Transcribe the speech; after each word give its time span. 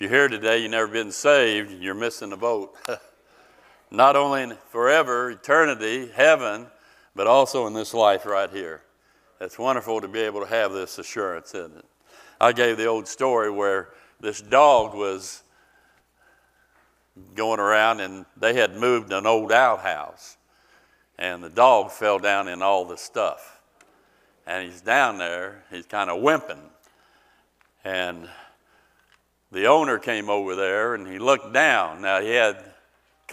If 0.00 0.10
you're 0.10 0.18
here 0.18 0.28
today, 0.28 0.62
you've 0.62 0.70
never 0.70 0.86
been 0.86 1.12
saved, 1.12 1.72
you're 1.72 1.92
missing 1.92 2.30
the 2.30 2.36
boat. 2.38 2.74
Not 3.90 4.16
only 4.16 4.44
in 4.44 4.56
forever, 4.70 5.30
eternity, 5.30 6.08
heaven, 6.14 6.68
but 7.14 7.26
also 7.26 7.66
in 7.66 7.74
this 7.74 7.92
life 7.92 8.24
right 8.24 8.48
here. 8.48 8.80
It's 9.42 9.58
wonderful 9.58 10.00
to 10.00 10.08
be 10.08 10.20
able 10.20 10.40
to 10.40 10.46
have 10.46 10.72
this 10.72 10.98
assurance, 10.98 11.54
isn't 11.54 11.76
it? 11.76 11.84
I 12.40 12.52
gave 12.52 12.78
the 12.78 12.86
old 12.86 13.08
story 13.08 13.50
where 13.50 13.90
this 14.20 14.40
dog 14.40 14.94
was 14.94 15.42
going 17.34 17.60
around 17.60 18.00
and 18.00 18.24
they 18.38 18.54
had 18.54 18.76
moved 18.76 19.12
an 19.12 19.26
old 19.26 19.52
outhouse 19.52 20.38
and 21.18 21.44
the 21.44 21.50
dog 21.50 21.90
fell 21.90 22.18
down 22.18 22.48
in 22.48 22.62
all 22.62 22.86
the 22.86 22.96
stuff. 22.96 23.60
And 24.46 24.66
he's 24.66 24.80
down 24.80 25.18
there, 25.18 25.62
he's 25.70 25.84
kind 25.84 26.08
of 26.08 26.22
wimping. 26.22 26.70
And 27.84 28.30
the 29.52 29.66
owner 29.66 29.98
came 29.98 30.30
over 30.30 30.54
there 30.54 30.94
and 30.94 31.06
he 31.06 31.18
looked 31.18 31.52
down. 31.52 32.02
Now, 32.02 32.20
he 32.20 32.30
had 32.30 32.64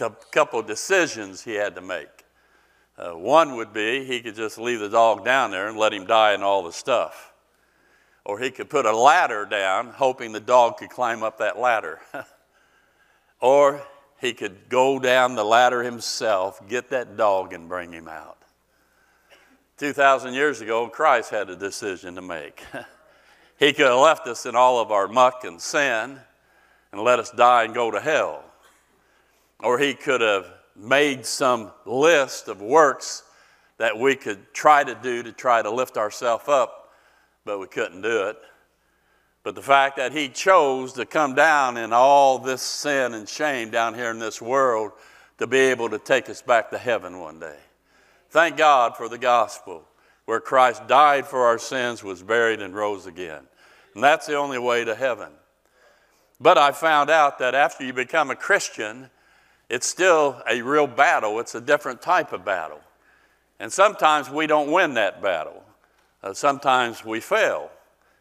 a 0.00 0.10
couple 0.30 0.62
decisions 0.62 1.42
he 1.42 1.54
had 1.54 1.74
to 1.76 1.80
make. 1.80 2.08
Uh, 2.96 3.12
one 3.12 3.56
would 3.56 3.72
be 3.72 4.04
he 4.04 4.20
could 4.20 4.34
just 4.34 4.58
leave 4.58 4.80
the 4.80 4.88
dog 4.88 5.24
down 5.24 5.52
there 5.52 5.68
and 5.68 5.78
let 5.78 5.92
him 5.92 6.04
die 6.04 6.34
in 6.34 6.42
all 6.42 6.64
the 6.64 6.72
stuff. 6.72 7.32
Or 8.24 8.38
he 8.38 8.50
could 8.50 8.68
put 8.68 8.86
a 8.86 8.96
ladder 8.96 9.46
down, 9.46 9.90
hoping 9.90 10.32
the 10.32 10.40
dog 10.40 10.78
could 10.78 10.90
climb 10.90 11.22
up 11.22 11.38
that 11.38 11.58
ladder. 11.58 12.00
or 13.40 13.80
he 14.20 14.34
could 14.34 14.68
go 14.68 14.98
down 14.98 15.36
the 15.36 15.44
ladder 15.44 15.84
himself, 15.84 16.60
get 16.68 16.90
that 16.90 17.16
dog, 17.16 17.52
and 17.52 17.68
bring 17.68 17.92
him 17.92 18.08
out. 18.08 18.38
2,000 19.78 20.34
years 20.34 20.60
ago, 20.60 20.88
Christ 20.88 21.30
had 21.30 21.48
a 21.48 21.56
decision 21.56 22.16
to 22.16 22.22
make. 22.22 22.62
he 23.58 23.72
could 23.72 23.86
have 23.86 23.98
left 23.98 24.26
us 24.26 24.46
in 24.46 24.54
all 24.54 24.80
of 24.80 24.92
our 24.92 25.08
muck 25.08 25.44
and 25.44 25.60
sin 25.60 26.18
and 26.92 27.00
let 27.02 27.18
us 27.18 27.30
die 27.30 27.64
and 27.64 27.74
go 27.74 27.90
to 27.90 28.00
hell. 28.00 28.44
Or 29.60 29.78
he 29.78 29.94
could 29.94 30.20
have 30.20 30.46
made 30.76 31.26
some 31.26 31.72
list 31.84 32.46
of 32.48 32.62
works 32.62 33.24
that 33.78 33.98
we 33.98 34.14
could 34.14 34.52
try 34.54 34.84
to 34.84 34.94
do 34.94 35.24
to 35.24 35.32
try 35.32 35.60
to 35.60 35.70
lift 35.70 35.96
ourselves 35.96 36.48
up, 36.48 36.92
but 37.44 37.58
we 37.58 37.66
couldn't 37.66 38.02
do 38.02 38.28
it. 38.28 38.36
But 39.42 39.56
the 39.56 39.62
fact 39.62 39.96
that 39.96 40.12
he 40.12 40.28
chose 40.28 40.92
to 40.92 41.04
come 41.04 41.34
down 41.34 41.76
in 41.76 41.92
all 41.92 42.38
this 42.38 42.62
sin 42.62 43.14
and 43.14 43.28
shame 43.28 43.70
down 43.70 43.94
here 43.94 44.10
in 44.10 44.18
this 44.20 44.40
world 44.40 44.92
to 45.38 45.46
be 45.46 45.58
able 45.58 45.88
to 45.90 45.98
take 45.98 46.28
us 46.28 46.42
back 46.42 46.70
to 46.70 46.78
heaven 46.78 47.18
one 47.18 47.40
day. 47.40 47.56
Thank 48.30 48.56
God 48.56 48.96
for 48.96 49.08
the 49.08 49.18
gospel 49.18 49.87
where 50.28 50.40
Christ 50.40 50.86
died 50.86 51.26
for 51.26 51.46
our 51.46 51.58
sins, 51.58 52.04
was 52.04 52.22
buried, 52.22 52.60
and 52.60 52.74
rose 52.74 53.06
again. 53.06 53.40
And 53.94 54.04
that's 54.04 54.26
the 54.26 54.34
only 54.34 54.58
way 54.58 54.84
to 54.84 54.94
heaven. 54.94 55.30
But 56.38 56.58
I 56.58 56.72
found 56.72 57.08
out 57.08 57.38
that 57.38 57.54
after 57.54 57.82
you 57.82 57.94
become 57.94 58.30
a 58.30 58.36
Christian, 58.36 59.08
it's 59.70 59.86
still 59.86 60.42
a 60.46 60.60
real 60.60 60.86
battle. 60.86 61.40
It's 61.40 61.54
a 61.54 61.62
different 61.62 62.02
type 62.02 62.34
of 62.34 62.44
battle. 62.44 62.82
And 63.58 63.72
sometimes 63.72 64.28
we 64.28 64.46
don't 64.46 64.70
win 64.70 64.92
that 64.94 65.22
battle. 65.22 65.64
Uh, 66.22 66.34
sometimes 66.34 67.02
we 67.06 67.20
fail 67.20 67.70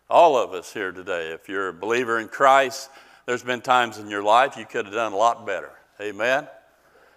all 0.10 0.38
of 0.38 0.54
us 0.54 0.72
here 0.72 0.94
today. 0.94 1.34
If 1.34 1.50
you're 1.50 1.68
a 1.68 1.74
believer 1.74 2.22
in 2.22 2.30
Christ, 2.30 2.90
there's 3.26 3.44
been 3.44 3.60
times 3.60 3.98
in 3.98 4.10
your 4.10 4.24
life 4.24 4.56
you 4.56 4.64
could 4.64 4.86
have 4.86 4.94
done 4.94 5.12
a 5.12 5.18
lot 5.18 5.46
better. 5.46 5.72
Amen? 6.00 6.48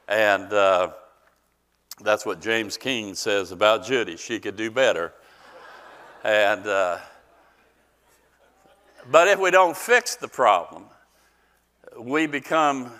And 0.08 0.52
uh, 0.52 0.90
that's 2.02 2.24
what 2.24 2.40
James 2.40 2.76
King 2.76 3.14
says 3.14 3.52
about 3.52 3.84
Judy. 3.84 4.16
She 4.16 4.40
could 4.40 4.56
do 4.56 4.70
better. 4.70 5.12
and, 6.24 6.66
uh, 6.66 6.98
but 9.10 9.28
if 9.28 9.38
we 9.38 9.50
don't 9.50 9.76
fix 9.76 10.16
the 10.16 10.28
problem, 10.28 10.84
we 11.98 12.26
become 12.26 12.90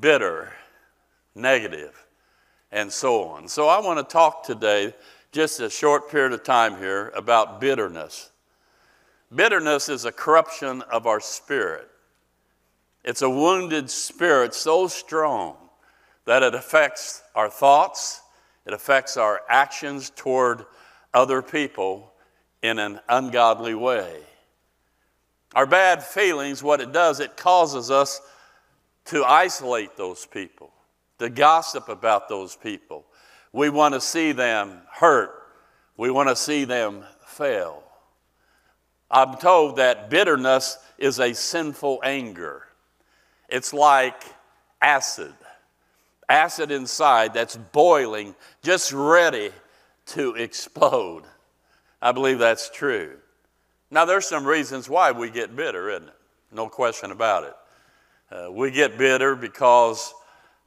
bitter, 0.00 0.52
negative, 1.34 2.06
and 2.70 2.92
so 2.92 3.24
on. 3.24 3.48
So 3.48 3.68
I 3.68 3.80
want 3.80 3.98
to 3.98 4.12
talk 4.12 4.44
today, 4.44 4.94
just 5.32 5.60
a 5.60 5.70
short 5.70 6.10
period 6.10 6.32
of 6.32 6.42
time 6.42 6.76
here, 6.76 7.08
about 7.14 7.60
bitterness. 7.60 8.30
Bitterness 9.34 9.88
is 9.88 10.04
a 10.04 10.12
corruption 10.12 10.82
of 10.82 11.06
our 11.06 11.20
spirit. 11.20 11.88
It's 13.04 13.22
a 13.22 13.30
wounded 13.30 13.88
spirit 13.88 14.54
so 14.54 14.86
strong 14.86 15.56
that 16.26 16.42
it 16.42 16.54
affects 16.54 17.22
our 17.34 17.48
thoughts, 17.48 18.20
it 18.66 18.72
affects 18.72 19.16
our 19.16 19.40
actions 19.48 20.10
toward 20.10 20.66
other 21.14 21.40
people 21.40 22.12
in 22.62 22.78
an 22.78 23.00
ungodly 23.08 23.74
way. 23.74 24.20
Our 25.54 25.66
bad 25.66 26.02
feelings, 26.02 26.62
what 26.62 26.80
it 26.80 26.92
does, 26.92 27.20
it 27.20 27.36
causes 27.36 27.90
us 27.90 28.20
to 29.06 29.24
isolate 29.24 29.96
those 29.96 30.26
people, 30.26 30.72
to 31.18 31.30
gossip 31.30 31.88
about 31.88 32.28
those 32.28 32.56
people. 32.56 33.06
We 33.52 33.70
want 33.70 33.94
to 33.94 34.00
see 34.00 34.32
them 34.32 34.82
hurt, 34.90 35.32
we 35.96 36.10
want 36.10 36.28
to 36.28 36.36
see 36.36 36.64
them 36.64 37.04
fail. 37.24 37.82
I'm 39.10 39.36
told 39.36 39.76
that 39.76 40.10
bitterness 40.10 40.78
is 40.98 41.20
a 41.20 41.32
sinful 41.32 42.00
anger. 42.02 42.64
It's 43.48 43.72
like 43.72 44.24
acid, 44.82 45.32
acid 46.28 46.70
inside 46.70 47.34
that's 47.34 47.56
boiling, 47.56 48.34
just 48.62 48.92
ready 48.92 49.50
to 50.06 50.34
explode. 50.34 51.24
I 52.00 52.12
believe 52.12 52.38
that's 52.38 52.70
true. 52.70 53.16
Now, 53.90 54.04
there's 54.04 54.26
some 54.26 54.44
reasons 54.44 54.88
why 54.88 55.12
we 55.12 55.30
get 55.30 55.54
bitter, 55.54 55.90
isn't 55.90 56.08
it? 56.08 56.14
No 56.52 56.68
question 56.68 57.10
about 57.10 57.44
it. 57.44 57.54
Uh, 58.30 58.50
we 58.50 58.70
get 58.70 58.98
bitter 58.98 59.36
because 59.36 60.12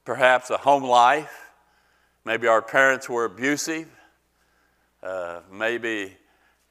perhaps 0.06 0.50
a 0.50 0.58
home 0.58 0.84
life, 0.84 1.52
maybe 2.24 2.48
our 2.48 2.62
parents 2.62 3.10
were 3.10 3.26
abusive, 3.26 3.88
uh, 5.04 5.42
maybe 5.52 6.16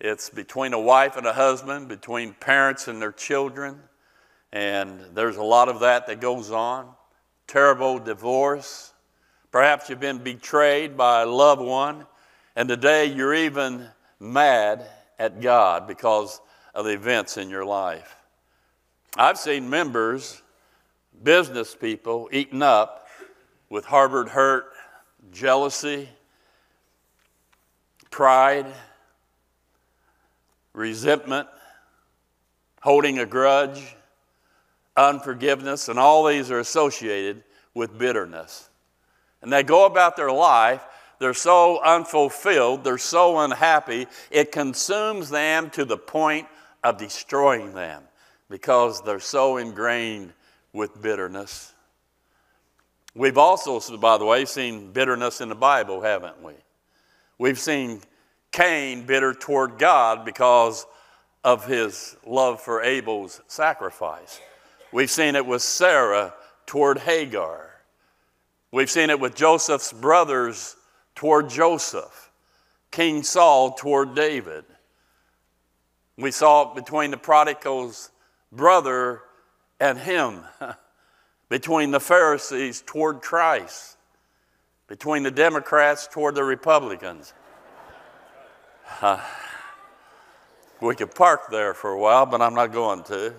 it's 0.00 0.30
between 0.30 0.72
a 0.72 0.80
wife 0.80 1.16
and 1.16 1.26
a 1.26 1.32
husband, 1.32 1.88
between 1.88 2.32
parents 2.34 2.88
and 2.88 3.00
their 3.02 3.12
children. 3.12 3.80
And 4.52 5.00
there's 5.14 5.36
a 5.36 5.42
lot 5.42 5.68
of 5.68 5.80
that 5.80 6.06
that 6.06 6.20
goes 6.20 6.50
on. 6.50 6.88
Terrible 7.48 7.98
divorce. 7.98 8.92
Perhaps 9.50 9.88
you've 9.88 9.98
been 9.98 10.18
betrayed 10.18 10.98
by 10.98 11.22
a 11.22 11.26
loved 11.26 11.62
one, 11.62 12.06
and 12.54 12.68
today 12.68 13.06
you're 13.06 13.34
even 13.34 13.88
mad 14.20 14.84
at 15.18 15.40
God 15.40 15.88
because 15.88 16.42
of 16.74 16.84
the 16.84 16.92
events 16.92 17.38
in 17.38 17.48
your 17.48 17.64
life. 17.64 18.16
I've 19.16 19.38
seen 19.38 19.70
members, 19.70 20.42
business 21.22 21.74
people, 21.74 22.28
eaten 22.30 22.62
up 22.62 23.08
with 23.70 23.86
harbored 23.86 24.28
hurt, 24.28 24.66
jealousy, 25.32 26.10
pride 28.10 28.66
resentment, 30.74 31.48
holding 32.82 33.18
a 33.18 33.26
grudge, 33.26 33.96
unforgiveness, 34.98 35.88
and 35.88 35.98
all 35.98 36.26
these 36.26 36.50
are 36.50 36.58
associated 36.58 37.44
with 37.72 37.96
bitterness. 37.96 38.68
And 39.40 39.52
they 39.52 39.62
go 39.62 39.86
about 39.86 40.16
their 40.16 40.32
life, 40.32 40.84
they're 41.20 41.34
so 41.34 41.80
unfulfilled, 41.82 42.84
they're 42.84 42.98
so 42.98 43.38
unhappy, 43.38 44.06
it 44.30 44.52
consumes 44.52 45.30
them 45.30 45.70
to 45.70 45.84
the 45.84 45.96
point 45.96 46.48
of 46.82 46.98
destroying 46.98 47.72
them 47.72 48.02
because 48.50 49.02
they're 49.02 49.20
so 49.20 49.56
ingrained 49.56 50.32
with 50.72 51.00
bitterness. 51.00 51.72
We've 53.14 53.38
also, 53.38 53.96
by 53.96 54.18
the 54.18 54.24
way, 54.24 54.44
seen 54.44 54.92
bitterness 54.92 55.40
in 55.40 55.48
the 55.48 55.54
Bible, 55.54 56.00
haven't 56.00 56.42
we? 56.42 56.52
We've 57.38 57.58
seen 57.58 58.00
Cain 58.52 59.06
bitter 59.06 59.34
toward 59.34 59.78
God 59.78 60.24
because 60.24 60.86
of 61.44 61.66
his 61.66 62.16
love 62.26 62.60
for 62.60 62.82
Abel's 62.82 63.40
sacrifice. 63.46 64.40
We've 64.92 65.10
seen 65.10 65.36
it 65.36 65.46
with 65.46 65.62
Sarah 65.62 66.34
toward 66.66 66.98
Hagar. 66.98 67.70
We've 68.72 68.90
seen 68.90 69.10
it 69.10 69.20
with 69.20 69.34
Joseph's 69.34 69.92
brothers 69.92 70.76
toward 71.14 71.48
Joseph, 71.48 72.30
King 72.90 73.22
Saul 73.22 73.72
toward 73.72 74.14
David. 74.14 74.64
We 76.16 76.30
saw 76.30 76.70
it 76.70 76.74
between 76.74 77.10
the 77.10 77.16
prodigal's 77.16 78.10
brother 78.50 79.22
and 79.80 79.98
him, 79.98 80.42
between 81.48 81.90
the 81.90 82.00
Pharisees 82.00 82.82
toward 82.84 83.20
Christ, 83.20 83.96
between 84.86 85.22
the 85.22 85.30
Democrats 85.30 86.08
toward 86.10 86.34
the 86.34 86.44
Republicans. 86.44 87.34
We 90.80 90.94
could 90.94 91.12
park 91.12 91.50
there 91.50 91.74
for 91.74 91.90
a 91.90 91.98
while, 91.98 92.24
but 92.24 92.40
I'm 92.40 92.54
not 92.54 92.72
going 92.72 93.02
to. 93.04 93.34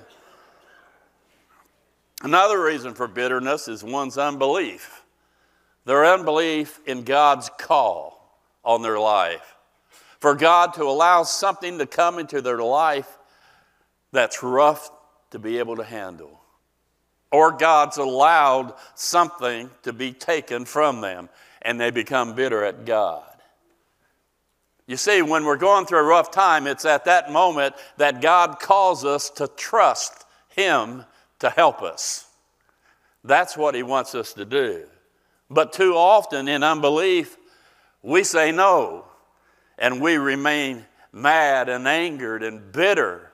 Another 2.21 2.61
reason 2.61 2.93
for 2.93 3.07
bitterness 3.07 3.67
is 3.67 3.83
one's 3.83 4.17
unbelief. 4.17 5.03
Their 5.85 6.05
unbelief 6.05 6.79
in 6.85 7.03
God's 7.03 7.49
call 7.57 8.41
on 8.63 8.81
their 8.81 8.99
life. 8.99 9.55
For 10.19 10.35
God 10.35 10.73
to 10.73 10.83
allow 10.83 11.23
something 11.23 11.77
to 11.77 11.85
come 11.85 12.19
into 12.19 12.41
their 12.41 12.59
life 12.59 13.17
that's 14.11 14.43
rough 14.43 14.91
to 15.31 15.39
be 15.39 15.59
able 15.59 15.77
to 15.77 15.83
handle. 15.83 16.41
Or 17.31 17.51
God's 17.51 17.97
allowed 17.97 18.73
something 18.95 19.69
to 19.83 19.93
be 19.93 20.11
taken 20.11 20.65
from 20.65 21.01
them 21.01 21.29
and 21.61 21.79
they 21.79 21.91
become 21.91 22.35
bitter 22.35 22.63
at 22.63 22.85
God. 22.85 23.23
You 24.87 24.97
see, 24.97 25.21
when 25.21 25.45
we're 25.45 25.57
going 25.57 25.85
through 25.85 25.99
a 25.99 26.03
rough 26.03 26.31
time, 26.31 26.65
it's 26.65 26.85
at 26.85 27.05
that 27.05 27.31
moment 27.31 27.75
that 27.97 28.21
God 28.21 28.59
calls 28.59 29.05
us 29.05 29.29
to 29.31 29.47
trust 29.47 30.25
Him 30.49 31.05
to 31.39 31.49
help 31.49 31.81
us. 31.81 32.27
That's 33.23 33.57
what 33.57 33.75
He 33.75 33.83
wants 33.83 34.15
us 34.15 34.33
to 34.33 34.45
do. 34.45 34.85
But 35.49 35.73
too 35.73 35.95
often 35.95 36.47
in 36.47 36.63
unbelief, 36.63 37.37
we 38.01 38.23
say 38.23 38.51
no 38.51 39.05
and 39.77 40.01
we 40.01 40.17
remain 40.17 40.85
mad 41.11 41.69
and 41.69 41.87
angered 41.87 42.43
and 42.43 42.71
bitter 42.71 43.31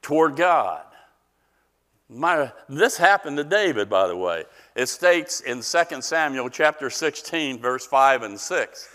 toward 0.00 0.36
God. 0.36 0.82
My, 2.08 2.52
this 2.68 2.96
happened 2.96 3.38
to 3.38 3.44
David, 3.44 3.88
by 3.88 4.06
the 4.06 4.16
way. 4.16 4.44
It 4.74 4.86
states 4.86 5.40
in 5.40 5.62
2 5.62 6.02
Samuel 6.02 6.50
chapter 6.50 6.90
16, 6.90 7.60
verse 7.60 7.86
5 7.86 8.22
and 8.22 8.38
6. 8.38 8.88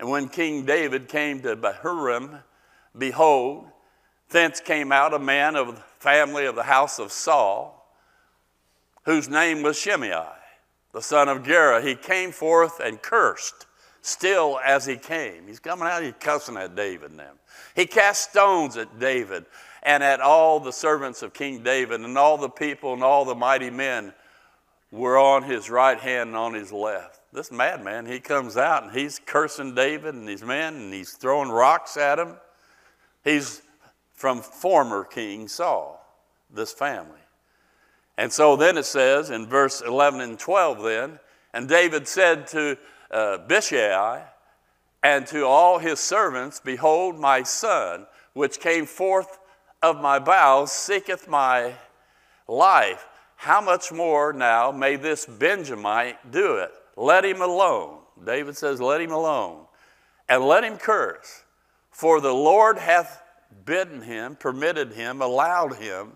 And 0.00 0.10
when 0.10 0.28
King 0.28 0.64
David 0.64 1.08
came 1.08 1.40
to 1.42 1.56
Bahurim, 1.56 2.42
behold, 2.96 3.66
thence 4.30 4.60
came 4.60 4.90
out 4.90 5.14
a 5.14 5.18
man 5.18 5.56
of 5.56 5.82
family 5.98 6.46
of 6.46 6.54
the 6.54 6.62
house 6.62 6.98
of 6.98 7.12
Saul, 7.12 7.88
whose 9.04 9.28
name 9.28 9.62
was 9.62 9.78
Shimei, 9.78 10.26
the 10.92 11.02
son 11.02 11.28
of 11.28 11.44
Gera. 11.44 11.82
He 11.82 11.94
came 11.94 12.32
forth 12.32 12.80
and 12.80 13.00
cursed, 13.00 13.66
still 14.02 14.58
as 14.64 14.86
he 14.86 14.96
came. 14.96 15.46
He's 15.46 15.60
coming 15.60 15.86
out, 15.88 16.02
he's 16.02 16.14
cussing 16.18 16.56
at 16.56 16.74
David 16.74 17.12
now. 17.12 17.32
He 17.74 17.86
cast 17.86 18.30
stones 18.30 18.76
at 18.76 18.98
David 18.98 19.46
and 19.82 20.02
at 20.02 20.20
all 20.20 20.58
the 20.58 20.72
servants 20.72 21.22
of 21.22 21.32
King 21.32 21.62
David, 21.62 22.00
and 22.00 22.18
all 22.18 22.36
the 22.36 22.48
people 22.48 22.92
and 22.92 23.04
all 23.04 23.24
the 23.24 23.34
mighty 23.36 23.70
men 23.70 24.12
were 24.90 25.18
on 25.18 25.44
his 25.44 25.70
right 25.70 25.98
hand 25.98 26.28
and 26.28 26.36
on 26.36 26.54
his 26.54 26.72
left. 26.72 27.20
This 27.32 27.52
madman, 27.52 28.06
he 28.06 28.18
comes 28.18 28.56
out 28.56 28.82
and 28.82 28.92
he's 28.92 29.20
cursing 29.24 29.74
David 29.74 30.14
and 30.14 30.28
his 30.28 30.42
men, 30.42 30.74
and 30.74 30.92
he's 30.92 31.12
throwing 31.12 31.50
rocks 31.50 31.96
at 31.96 32.18
him. 32.18 32.34
He's 33.22 33.62
from 34.16 34.40
former 34.40 35.04
King 35.04 35.46
Saul, 35.46 36.04
this 36.50 36.72
family. 36.72 37.20
And 38.18 38.32
so 38.32 38.56
then 38.56 38.78
it 38.78 38.86
says 38.86 39.30
in 39.30 39.46
verse 39.46 39.82
11 39.82 40.22
and 40.22 40.38
12, 40.38 40.82
then, 40.82 41.20
and 41.52 41.68
David 41.68 42.08
said 42.08 42.46
to 42.48 42.76
uh, 43.10 43.38
Bishai 43.46 44.22
and 45.02 45.26
to 45.28 45.44
all 45.46 45.78
his 45.78 46.00
servants, 46.00 46.60
Behold, 46.60 47.18
my 47.18 47.42
son, 47.42 48.06
which 48.32 48.58
came 48.58 48.86
forth 48.86 49.38
of 49.82 50.00
my 50.00 50.18
bowels 50.18 50.72
seeketh 50.72 51.28
my 51.28 51.74
life. 52.48 53.06
How 53.36 53.60
much 53.60 53.92
more 53.92 54.32
now 54.32 54.72
may 54.72 54.96
this 54.96 55.26
Benjamite 55.26 56.32
do 56.32 56.56
it? 56.56 56.72
Let 56.96 57.24
him 57.24 57.42
alone. 57.42 57.98
David 58.24 58.56
says, 58.56 58.80
Let 58.80 59.02
him 59.02 59.12
alone. 59.12 59.66
And 60.28 60.42
let 60.42 60.64
him 60.64 60.78
curse. 60.78 61.44
For 61.90 62.20
the 62.20 62.32
Lord 62.32 62.78
hath 62.78 63.22
bidden 63.66 64.00
him, 64.00 64.36
permitted 64.36 64.92
him, 64.92 65.20
allowed 65.20 65.74
him. 65.76 66.12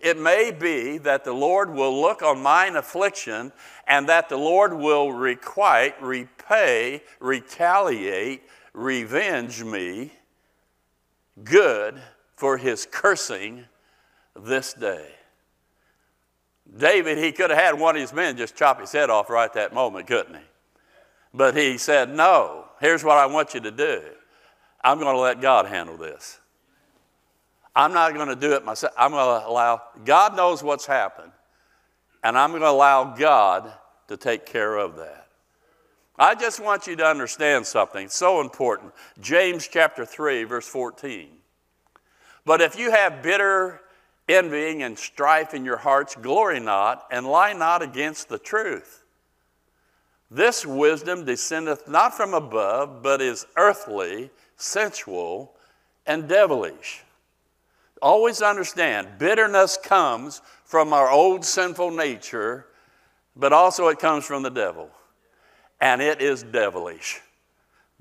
It 0.00 0.18
may 0.18 0.50
be 0.50 0.98
that 0.98 1.24
the 1.24 1.32
Lord 1.32 1.70
will 1.70 2.00
look 2.00 2.22
on 2.22 2.42
mine 2.42 2.76
affliction 2.76 3.52
and 3.86 4.08
that 4.08 4.28
the 4.28 4.36
Lord 4.36 4.72
will 4.72 5.12
requite, 5.12 6.00
repay, 6.02 7.02
retaliate, 7.20 8.42
revenge 8.72 9.62
me 9.64 10.12
good 11.44 12.00
for 12.36 12.56
his 12.56 12.86
cursing 12.90 13.64
this 14.34 14.74
day. 14.74 15.08
David, 16.76 17.18
he 17.18 17.32
could 17.32 17.50
have 17.50 17.58
had 17.58 17.78
one 17.78 17.96
of 17.96 18.00
his 18.00 18.12
men 18.12 18.36
just 18.36 18.56
chop 18.56 18.80
his 18.80 18.92
head 18.92 19.08
off 19.08 19.30
right 19.30 19.52
that 19.54 19.72
moment, 19.72 20.06
couldn't 20.06 20.34
he? 20.34 20.40
But 21.32 21.56
he 21.56 21.78
said, 21.78 22.14
No, 22.14 22.66
here's 22.80 23.04
what 23.04 23.18
I 23.18 23.26
want 23.26 23.54
you 23.54 23.60
to 23.60 23.70
do. 23.70 24.02
I'm 24.82 24.98
going 24.98 25.14
to 25.14 25.20
let 25.20 25.40
God 25.40 25.66
handle 25.66 25.96
this. 25.96 26.38
I'm 27.76 27.92
not 27.92 28.14
going 28.14 28.28
to 28.28 28.36
do 28.36 28.54
it 28.54 28.64
myself. 28.64 28.94
I'm 28.96 29.10
going 29.10 29.40
to 29.42 29.46
allow, 29.46 29.82
God 30.06 30.34
knows 30.34 30.62
what's 30.62 30.86
happened, 30.86 31.30
and 32.24 32.38
I'm 32.38 32.50
going 32.50 32.62
to 32.62 32.70
allow 32.70 33.14
God 33.14 33.70
to 34.08 34.16
take 34.16 34.46
care 34.46 34.76
of 34.76 34.96
that. 34.96 35.28
I 36.18 36.34
just 36.34 36.58
want 36.58 36.86
you 36.86 36.96
to 36.96 37.04
understand 37.04 37.66
something 37.66 38.08
so 38.08 38.40
important. 38.40 38.94
James 39.20 39.68
chapter 39.68 40.06
3, 40.06 40.44
verse 40.44 40.66
14. 40.66 41.28
But 42.46 42.62
if 42.62 42.78
you 42.78 42.90
have 42.90 43.22
bitter 43.22 43.82
envying 44.26 44.82
and 44.82 44.98
strife 44.98 45.52
in 45.52 45.66
your 45.66 45.76
hearts, 45.76 46.16
glory 46.16 46.60
not, 46.60 47.06
and 47.10 47.26
lie 47.26 47.52
not 47.52 47.82
against 47.82 48.30
the 48.30 48.38
truth. 48.38 49.04
This 50.30 50.64
wisdom 50.64 51.26
descendeth 51.26 51.86
not 51.86 52.16
from 52.16 52.32
above, 52.32 53.02
but 53.02 53.20
is 53.20 53.46
earthly, 53.56 54.30
sensual, 54.56 55.54
and 56.06 56.26
devilish. 56.26 57.04
Always 58.02 58.42
understand, 58.42 59.18
bitterness 59.18 59.78
comes 59.82 60.42
from 60.64 60.92
our 60.92 61.10
old 61.10 61.44
sinful 61.44 61.90
nature, 61.90 62.66
but 63.34 63.52
also 63.52 63.88
it 63.88 63.98
comes 63.98 64.24
from 64.24 64.42
the 64.42 64.50
devil. 64.50 64.90
And 65.80 66.00
it 66.02 66.20
is 66.20 66.42
devilish. 66.42 67.20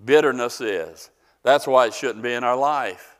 Bitterness 0.04 0.62
is. 0.62 1.10
That's 1.44 1.68
why 1.68 1.88
it 1.88 1.94
shouldn't 1.94 2.24
be 2.24 2.34
in 2.34 2.44
our 2.44 2.56
life. 2.56 3.16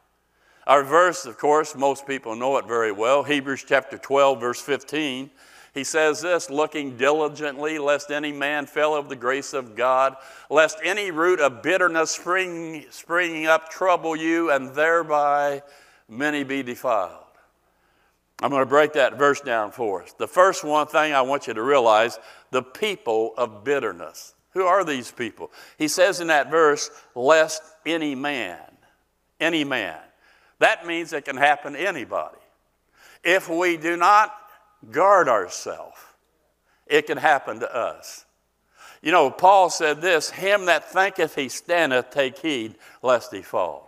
Our 0.68 0.84
verse, 0.84 1.26
of 1.26 1.38
course, 1.38 1.76
most 1.76 2.08
people 2.08 2.36
know 2.36 2.58
it 2.58 2.66
very 2.68 2.92
well. 2.92 3.24
Hebrews 3.24 3.66
chapter 3.68 3.98
12, 3.98 4.40
verse 4.40 4.62
15. 4.62 5.30
He 5.76 5.84
says 5.84 6.22
this 6.22 6.50
looking 6.50 6.98
diligently, 6.98 7.78
lest 7.78 8.10
any 8.10 8.32
man 8.32 8.66
fail 8.66 8.96
of 8.96 9.10
the 9.10 9.16
grace 9.16 9.54
of 9.54 9.76
God, 9.76 10.16
lest 10.50 10.80
any 10.84 11.12
root 11.12 11.40
of 11.40 11.62
bitterness 11.62 12.12
spring, 12.12 12.86
springing 12.90 13.46
up 13.46 13.70
trouble 13.70 14.16
you, 14.16 14.50
and 14.52 14.74
thereby 14.74 15.62
many 16.10 16.44
be 16.44 16.64
defiled. 16.64 17.22
I'm 18.42 18.50
going 18.50 18.62
to 18.62 18.70
break 18.70 18.94
that 18.94 19.18
verse 19.18 19.40
down 19.40 19.72
for 19.72 20.04
us. 20.04 20.14
The 20.14 20.28
first 20.28 20.64
one 20.64 20.88
thing 20.88 21.14
I 21.14 21.22
want 21.22 21.48
you 21.48 21.54
to 21.54 21.64
realize 21.64 22.20
the 22.52 22.62
people 22.62 23.34
of 23.38 23.64
bitterness. 23.64 24.34
Who 24.52 24.64
are 24.64 24.84
these 24.84 25.12
people? 25.12 25.52
He 25.78 25.88
says 25.88 26.20
in 26.20 26.28
that 26.28 26.50
verse, 26.50 26.90
lest 27.14 27.62
any 27.86 28.16
man, 28.16 28.60
any 29.40 29.64
man. 29.64 30.00
That 30.60 30.86
means 30.86 31.14
it 31.14 31.26
can 31.26 31.38
happen 31.38 31.74
to 31.74 31.80
anybody. 31.80 32.38
If 33.24 33.50
we 33.50 33.78
do 33.78 33.98
not 33.98 34.36
guard 34.92 35.28
ourselves, 35.28 35.98
it 36.88 37.08
can 37.08 37.18
happen 37.18 37.60
to 37.62 37.76
us. 37.76 38.26
You 39.02 39.12
know, 39.12 39.30
Paul 39.30 39.70
said 39.70 40.02
this 40.02 40.30
Him 40.30 40.66
that 40.66 40.90
thinketh 40.90 41.36
he 41.36 41.50
standeth, 41.50 42.10
take 42.12 42.40
heed 42.40 42.76
lest 43.02 43.34
he 43.34 43.42
fall. 43.42 43.85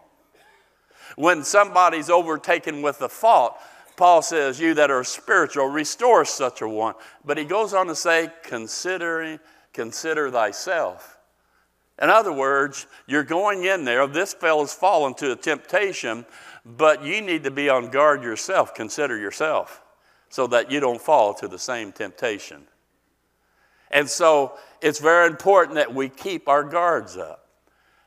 When 1.17 1.43
somebody's 1.43 2.11
overtaken 2.11 2.83
with 2.83 3.01
a 3.01 3.09
fault, 3.09 3.57
Paul 3.95 4.21
says, 4.21 4.59
You 4.59 4.75
that 4.75 4.91
are 4.91 5.03
spiritual, 5.03 5.65
restore 5.65 6.25
such 6.25 6.61
a 6.61 6.69
one. 6.69 6.93
But 7.25 7.39
he 7.39 7.43
goes 7.43 7.73
on 7.73 7.87
to 7.87 7.95
say, 7.95 8.29
Consider, 8.43 9.39
consider 9.73 10.29
thyself. 10.29 11.17
In 11.99 12.11
other 12.11 12.31
words, 12.31 12.85
you're 13.07 13.23
going 13.23 13.63
in 13.63 13.83
there, 13.83 14.05
this 14.05 14.31
fellow's 14.35 14.75
fallen 14.75 15.15
to 15.15 15.31
a 15.31 15.35
temptation, 15.35 16.23
but 16.63 17.03
you 17.03 17.21
need 17.21 17.43
to 17.45 17.51
be 17.51 17.67
on 17.67 17.89
guard 17.89 18.21
yourself, 18.21 18.75
consider 18.75 19.17
yourself, 19.17 19.81
so 20.29 20.45
that 20.45 20.69
you 20.69 20.79
don't 20.79 21.01
fall 21.01 21.33
to 21.33 21.47
the 21.47 21.57
same 21.57 21.91
temptation. 21.91 22.67
And 23.89 24.07
so 24.07 24.53
it's 24.83 24.99
very 24.99 25.25
important 25.25 25.77
that 25.77 25.95
we 25.95 26.09
keep 26.09 26.47
our 26.47 26.63
guards 26.63 27.17
up. 27.17 27.47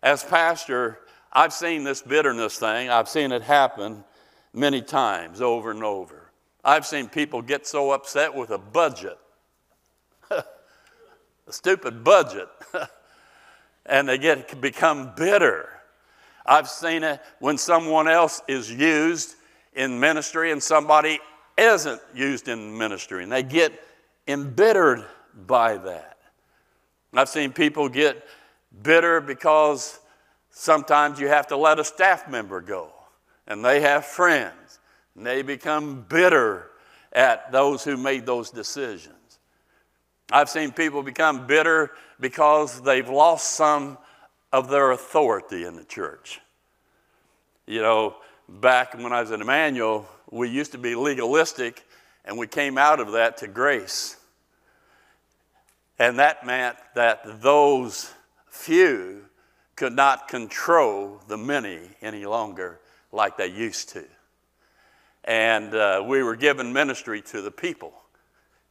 As 0.01 0.23
pastor, 0.23 1.01
I've 1.33 1.53
seen 1.53 1.85
this 1.85 2.03
bitterness 2.03 2.59
thing, 2.59 2.91
I've 2.91 3.09
seen 3.09 3.33
it 3.33 3.43
happen 3.43 4.05
many 4.53 4.83
times 4.83 5.41
over 5.41 5.71
and 5.71 5.85
over. 5.85 6.31
I've 6.65 6.85
seen 6.85 7.09
people 7.09 7.41
get 7.41 7.67
so 7.67 7.93
upset 7.93 8.35
with 8.35 8.51
a 8.51 8.59
budget, 8.59 9.19
a 10.31 10.45
stupid 11.49 12.05
budget, 12.05 12.49
and 13.87 14.09
they 14.09 14.19
get 14.19 14.61
become 14.61 15.13
bitter 15.17 15.71
I've 16.51 16.69
seen 16.69 17.05
it 17.05 17.21
when 17.39 17.57
someone 17.57 18.09
else 18.09 18.43
is 18.49 18.69
used 18.69 19.37
in 19.75 20.01
ministry 20.01 20.51
and 20.51 20.61
somebody 20.61 21.21
isn't 21.57 22.01
used 22.13 22.49
in 22.49 22.77
ministry, 22.77 23.23
and 23.23 23.31
they 23.31 23.45
get 23.45 23.73
embittered 24.27 25.05
by 25.47 25.77
that. 25.77 26.19
I've 27.13 27.29
seen 27.29 27.53
people 27.53 27.89
get 27.89 28.27
bitter 28.83 29.21
because 29.21 30.00
sometimes 30.51 31.19
you 31.21 31.29
have 31.29 31.47
to 31.49 31.57
let 31.57 31.79
a 31.79 31.85
staff 31.85 32.29
member 32.29 32.61
go, 32.61 32.93
and 33.47 33.65
they 33.65 33.81
have 33.81 34.05
friends, 34.05 34.79
and 35.15 35.27
they 35.27 35.43
become 35.43 36.05
bitter 36.09 36.71
at 37.13 37.51
those 37.53 37.85
who 37.85 37.97
made 37.97 38.27
those 38.27 38.51
decisions. 38.51 39.39
I've 40.33 40.49
seen 40.49 40.71
people 40.71 41.03
become 41.03 41.47
bitter 41.47 41.91
because 42.21 42.81
they've 42.83 43.09
lost 43.09 43.51
some 43.55 43.99
of 44.53 44.69
their 44.69 44.93
authority 44.93 45.65
in 45.65 45.75
the 45.77 45.85
church. 45.85 46.41
You 47.67 47.83
know, 47.83 48.17
back 48.49 48.95
when 48.95 49.13
I 49.13 49.21
was 49.21 49.31
in 49.31 49.41
Emmanuel, 49.41 50.09
we 50.31 50.49
used 50.49 50.73
to 50.73 50.79
be 50.79 50.95
legalistic, 50.95 51.85
and 52.25 52.39
we 52.39 52.47
came 52.47 52.79
out 52.79 53.01
of 53.01 53.13
that 53.13 53.39
to 53.39 53.49
grace. 53.49 54.17
And 55.99 56.19
that 56.19 56.47
meant 56.47 56.77
that 56.95 57.43
those 57.43 58.13
few 58.49 59.25
could 59.81 59.97
not 59.97 60.29
control 60.29 61.19
the 61.27 61.39
many 61.39 61.79
any 62.03 62.27
longer 62.27 62.79
like 63.13 63.39
they 63.39 63.47
used 63.47 63.89
to. 63.89 64.05
And 65.25 65.75
uh, 65.75 66.05
we 66.07 66.23
were 66.23 66.37
given 66.37 66.75
ministry 66.75 67.23
to 67.23 67.41
the 67.41 67.51
people 67.51 67.95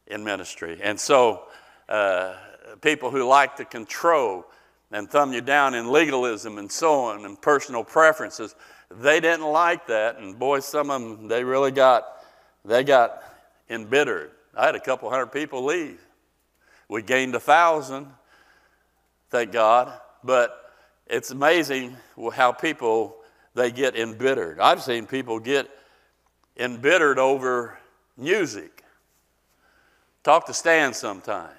in 0.06 0.24
ministry. 0.24 0.80
And 0.84 1.00
so, 1.00 1.46
uh, 1.90 2.36
people 2.82 3.10
who 3.10 3.24
like 3.24 3.56
to 3.56 3.66
control 3.66 4.46
and 4.92 5.10
thumb 5.10 5.34
you 5.34 5.42
down 5.42 5.74
in 5.74 5.92
legalism 5.92 6.60
and 6.60 6.72
so 6.72 7.06
on 7.06 7.26
and 7.26 7.42
personal 7.42 7.84
preferences, 7.84 8.54
they 8.92 9.20
didn't 9.20 9.48
like 9.48 9.88
that. 9.88 10.20
And 10.20 10.38
boy, 10.38 10.60
some 10.60 10.92
of 10.92 11.02
them, 11.02 11.28
they 11.28 11.44
really 11.44 11.72
got, 11.72 12.06
they 12.64 12.84
got 12.84 13.24
embittered. 13.68 14.30
I 14.56 14.68
had 14.68 14.76
a 14.76 14.80
couple 14.80 15.10
hundred 15.10 15.32
people 15.32 15.66
leave. 15.66 16.00
We 16.88 17.02
gained 17.02 17.34
a 17.34 17.40
thousand, 17.40 18.06
thank 19.32 19.52
God. 19.52 19.92
But 20.24 20.69
it's 21.10 21.32
amazing 21.32 21.98
how 22.34 22.52
people 22.52 23.16
they 23.56 23.72
get 23.72 23.98
embittered. 23.98 24.60
I've 24.60 24.82
seen 24.84 25.06
people 25.06 25.40
get 25.40 25.70
embittered 26.58 27.18
over 27.18 27.78
music. 28.18 28.84
Talk 30.24 30.46
to 30.46 30.54
Stan 30.54 30.94
sometime. 30.94 31.50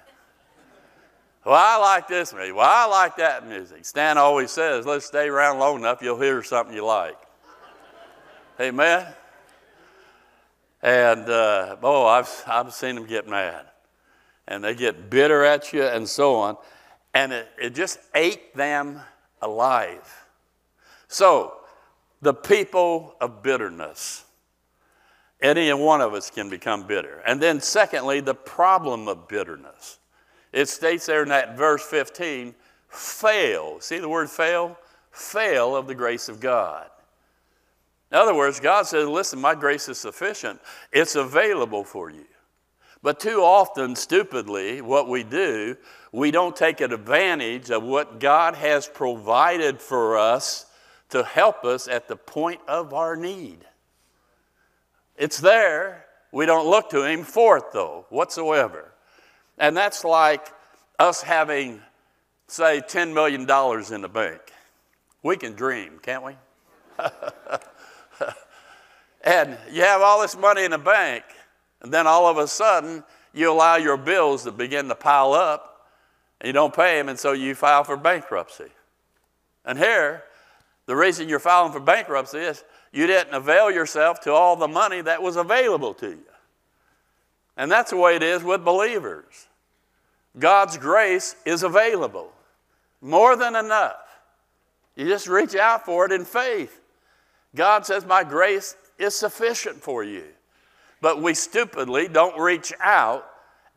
Well, 1.43 1.55
I 1.55 1.77
like 1.77 2.07
this 2.07 2.33
music. 2.33 2.55
Well, 2.55 2.65
I 2.65 2.85
like 2.85 3.17
that 3.17 3.47
music. 3.47 3.83
Stan 3.83 4.17
always 4.17 4.51
says, 4.51 4.85
let's 4.85 5.05
stay 5.05 5.27
around 5.27 5.59
long 5.59 5.79
enough, 5.79 6.01
you'll 6.01 6.19
hear 6.19 6.43
something 6.43 6.75
you 6.75 6.85
like. 6.85 7.17
Amen? 8.59 9.07
And, 10.83 11.27
uh, 11.29 11.77
oh, 11.81 12.05
I've, 12.05 12.43
I've 12.47 12.73
seen 12.73 12.95
them 12.95 13.05
get 13.05 13.27
mad 13.27 13.65
and 14.47 14.63
they 14.63 14.75
get 14.75 15.09
bitter 15.09 15.43
at 15.43 15.73
you 15.73 15.83
and 15.83 16.07
so 16.07 16.35
on. 16.35 16.57
And 17.13 17.33
it, 17.33 17.47
it 17.59 17.75
just 17.75 17.99
ate 18.13 18.55
them 18.55 19.01
alive. 19.41 20.25
So, 21.07 21.55
the 22.21 22.33
people 22.33 23.15
of 23.19 23.43
bitterness. 23.43 24.25
Any 25.41 25.73
one 25.73 26.01
of 26.01 26.13
us 26.13 26.29
can 26.29 26.49
become 26.49 26.85
bitter. 26.85 27.21
And 27.25 27.41
then, 27.41 27.59
secondly, 27.59 28.19
the 28.19 28.35
problem 28.35 29.07
of 29.07 29.27
bitterness. 29.27 29.97
It 30.53 30.69
states 30.69 31.07
there 31.07 31.23
in 31.23 31.29
that 31.29 31.57
verse 31.57 31.83
15, 31.83 32.53
fail. 32.89 33.79
See 33.79 33.97
the 33.97 34.09
word 34.09 34.29
fail? 34.29 34.77
Fail 35.11 35.75
of 35.75 35.87
the 35.87 35.95
grace 35.95 36.29
of 36.29 36.39
God. 36.39 36.89
In 38.11 38.17
other 38.17 38.35
words, 38.35 38.59
God 38.59 38.85
says, 38.85 39.07
listen, 39.07 39.39
my 39.39 39.55
grace 39.55 39.87
is 39.89 39.97
sufficient. 39.97 40.59
It's 40.91 41.15
available 41.15 41.83
for 41.83 42.09
you. 42.09 42.25
But 43.03 43.19
too 43.19 43.41
often, 43.41 43.95
stupidly, 43.95 44.81
what 44.81 45.07
we 45.07 45.23
do, 45.23 45.75
we 46.11 46.29
don't 46.29 46.55
take 46.55 46.81
advantage 46.81 47.71
of 47.71 47.83
what 47.83 48.19
God 48.19 48.55
has 48.55 48.87
provided 48.87 49.81
for 49.81 50.17
us 50.17 50.67
to 51.09 51.23
help 51.23 51.65
us 51.65 51.87
at 51.87 52.07
the 52.07 52.15
point 52.15 52.61
of 52.67 52.93
our 52.93 53.15
need. 53.15 53.65
It's 55.17 55.39
there. 55.39 56.05
We 56.31 56.45
don't 56.45 56.69
look 56.69 56.89
to 56.91 57.03
Him 57.03 57.23
for 57.23 57.57
it, 57.57 57.65
though, 57.73 58.05
whatsoever. 58.09 58.93
And 59.57 59.75
that's 59.75 60.03
like 60.03 60.47
us 60.99 61.21
having, 61.21 61.81
say, 62.47 62.81
$10 62.81 63.13
million 63.13 63.41
in 63.41 64.01
the 64.01 64.09
bank. 64.09 64.41
We 65.23 65.37
can 65.37 65.53
dream, 65.53 65.99
can't 66.01 66.23
we? 66.23 66.35
and 69.23 69.57
you 69.71 69.81
have 69.81 70.01
all 70.01 70.21
this 70.21 70.37
money 70.37 70.63
in 70.63 70.71
the 70.71 70.77
bank, 70.77 71.23
and 71.81 71.93
then 71.93 72.07
all 72.07 72.27
of 72.27 72.37
a 72.37 72.47
sudden, 72.47 73.03
you 73.33 73.51
allow 73.51 73.75
your 73.75 73.97
bills 73.97 74.43
to 74.43 74.51
begin 74.51 74.87
to 74.89 74.95
pile 74.95 75.33
up, 75.33 75.87
and 76.39 76.47
you 76.47 76.53
don't 76.53 76.75
pay 76.75 76.97
them, 76.97 77.09
and 77.09 77.17
so 77.17 77.31
you 77.31 77.55
file 77.55 77.83
for 77.83 77.97
bankruptcy. 77.97 78.69
And 79.65 79.77
here, 79.77 80.23
the 80.85 80.95
reason 80.95 81.29
you're 81.29 81.39
filing 81.39 81.71
for 81.71 81.79
bankruptcy 81.79 82.39
is 82.39 82.63
you 82.91 83.07
didn't 83.07 83.33
avail 83.33 83.71
yourself 83.71 84.19
to 84.21 84.33
all 84.33 84.55
the 84.55 84.67
money 84.67 85.01
that 85.01 85.21
was 85.21 85.35
available 85.35 85.93
to 85.95 86.09
you. 86.09 86.25
And 87.57 87.71
that's 87.71 87.91
the 87.91 87.97
way 87.97 88.15
it 88.15 88.23
is 88.23 88.43
with 88.43 88.65
believers. 88.65 89.47
God's 90.37 90.77
grace 90.77 91.35
is 91.45 91.63
available, 91.63 92.31
more 93.01 93.35
than 93.35 93.55
enough. 93.55 93.97
You 94.95 95.07
just 95.07 95.27
reach 95.27 95.55
out 95.55 95.85
for 95.85 96.05
it 96.05 96.11
in 96.11 96.25
faith. 96.25 96.81
God 97.55 97.85
says, 97.85 98.05
My 98.05 98.23
grace 98.23 98.75
is 98.97 99.15
sufficient 99.15 99.81
for 99.81 100.03
you. 100.03 100.25
But 101.01 101.21
we 101.21 101.33
stupidly 101.33 102.07
don't 102.07 102.39
reach 102.39 102.71
out 102.79 103.27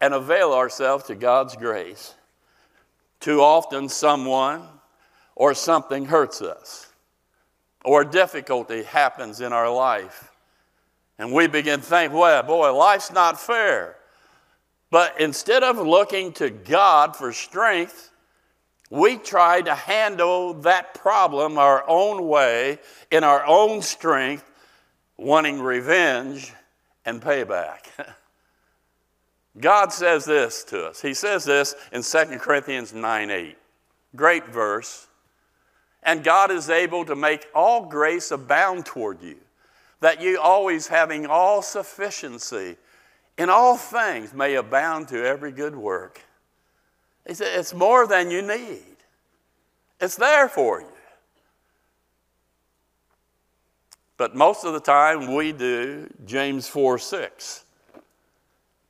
and 0.01 0.13
avail 0.13 0.53
ourselves 0.53 1.05
to 1.05 1.15
God's 1.15 1.57
grace. 1.57 2.15
Too 3.21 3.41
often, 3.41 3.89
someone 3.89 4.63
or 5.35 5.55
something 5.55 6.05
hurts 6.05 6.43
us, 6.43 6.93
or 7.85 8.05
difficulty 8.05 8.83
happens 8.83 9.41
in 9.41 9.53
our 9.53 9.73
life. 9.73 10.31
And 11.19 11.33
we 11.33 11.47
begin 11.47 11.81
to 11.81 11.85
think, 11.85 12.13
well, 12.13 12.43
boy, 12.43 12.73
life's 12.75 13.11
not 13.11 13.41
fair. 13.41 13.97
But 14.91 15.21
instead 15.21 15.63
of 15.63 15.79
looking 15.79 16.33
to 16.35 16.51
God 16.51 17.17
for 17.17 17.33
strength, 17.33 18.11
we 18.91 19.17
try 19.17 19.63
to 19.63 19.75
handle 19.75 20.55
that 20.55 20.95
problem 20.95 21.59
our 21.59 21.83
own 21.89 22.29
way, 22.29 22.79
in 23.11 23.25
our 23.25 23.45
own 23.47 23.81
strength, 23.83 24.49
wanting 25.17 25.61
revenge 25.61 26.53
and 27.05 27.21
payback. 27.21 27.87
God 29.61 29.93
says 29.93 30.25
this 30.25 30.65
to 30.65 30.87
us. 30.87 31.01
He 31.01 31.15
says 31.15 31.45
this 31.45 31.75
in 31.93 32.03
2 32.03 32.39
Corinthians 32.39 32.93
9 32.93 33.31
8. 33.31 33.57
Great 34.17 34.47
verse. 34.49 35.07
And 36.03 36.23
God 36.23 36.51
is 36.51 36.69
able 36.69 37.05
to 37.07 37.17
make 37.17 37.47
all 37.55 37.87
grace 37.87 38.31
abound 38.31 38.85
toward 38.85 39.23
you, 39.23 39.37
that 40.01 40.21
you 40.21 40.39
always 40.39 40.89
having 40.89 41.27
all 41.27 41.63
sufficiency 41.63 42.77
in 43.39 43.49
all 43.49 43.77
things 43.77 44.35
may 44.35 44.55
abound 44.55 45.09
to 45.09 45.25
every 45.25 45.51
good 45.51 45.75
work. 45.75 46.21
He 47.27 47.35
said, 47.35 47.59
It's 47.59 47.75
more 47.75 48.07
than 48.07 48.31
you 48.31 48.43
need, 48.43 48.97
it's 50.01 50.17
there 50.17 50.49
for 50.49 50.81
you. 50.81 50.87
But 54.17 54.35
most 54.35 54.65
of 54.65 54.73
the 54.73 54.81
time 54.81 55.35
we 55.35 55.53
do 55.53 56.09
James 56.25 56.69
4 56.69 56.99
6. 56.99 57.65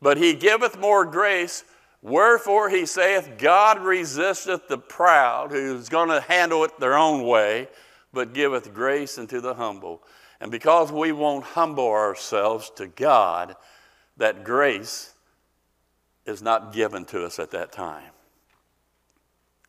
But 0.02 0.18
he 0.18 0.34
giveth 0.34 0.78
more 0.78 1.06
grace, 1.06 1.64
wherefore 2.02 2.68
he 2.68 2.84
saith, 2.84 3.38
God 3.38 3.80
resisteth 3.80 4.68
the 4.68 4.76
proud, 4.76 5.50
who's 5.50 5.88
going 5.88 6.10
to 6.10 6.20
handle 6.20 6.62
it 6.64 6.78
their 6.78 6.98
own 6.98 7.22
way, 7.26 7.68
but 8.12 8.34
giveth 8.34 8.74
grace 8.74 9.16
unto 9.16 9.40
the 9.40 9.54
humble. 9.54 10.02
And 10.40 10.50
because 10.50 10.92
we 10.92 11.12
won't 11.12 11.44
humble 11.44 11.88
ourselves 11.88 12.70
to 12.76 12.86
God, 12.86 13.56
that 14.18 14.44
grace 14.44 15.14
is 16.26 16.42
not 16.42 16.74
given 16.74 17.06
to 17.06 17.24
us 17.24 17.38
at 17.38 17.50
that 17.52 17.72
time. 17.72 18.10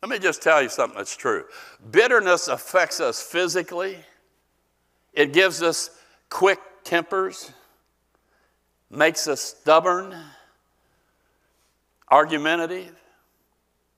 Let 0.02 0.10
me 0.10 0.18
just 0.18 0.42
tell 0.42 0.62
you 0.62 0.68
something 0.68 0.98
that's 0.98 1.16
true. 1.16 1.44
Bitterness 1.90 2.48
affects 2.48 3.00
us 3.00 3.22
physically 3.22 3.96
it 5.16 5.32
gives 5.32 5.62
us 5.62 5.90
quick 6.28 6.60
tempers, 6.84 7.50
makes 8.90 9.26
us 9.26 9.40
stubborn, 9.40 10.14
argumentative, 12.08 12.94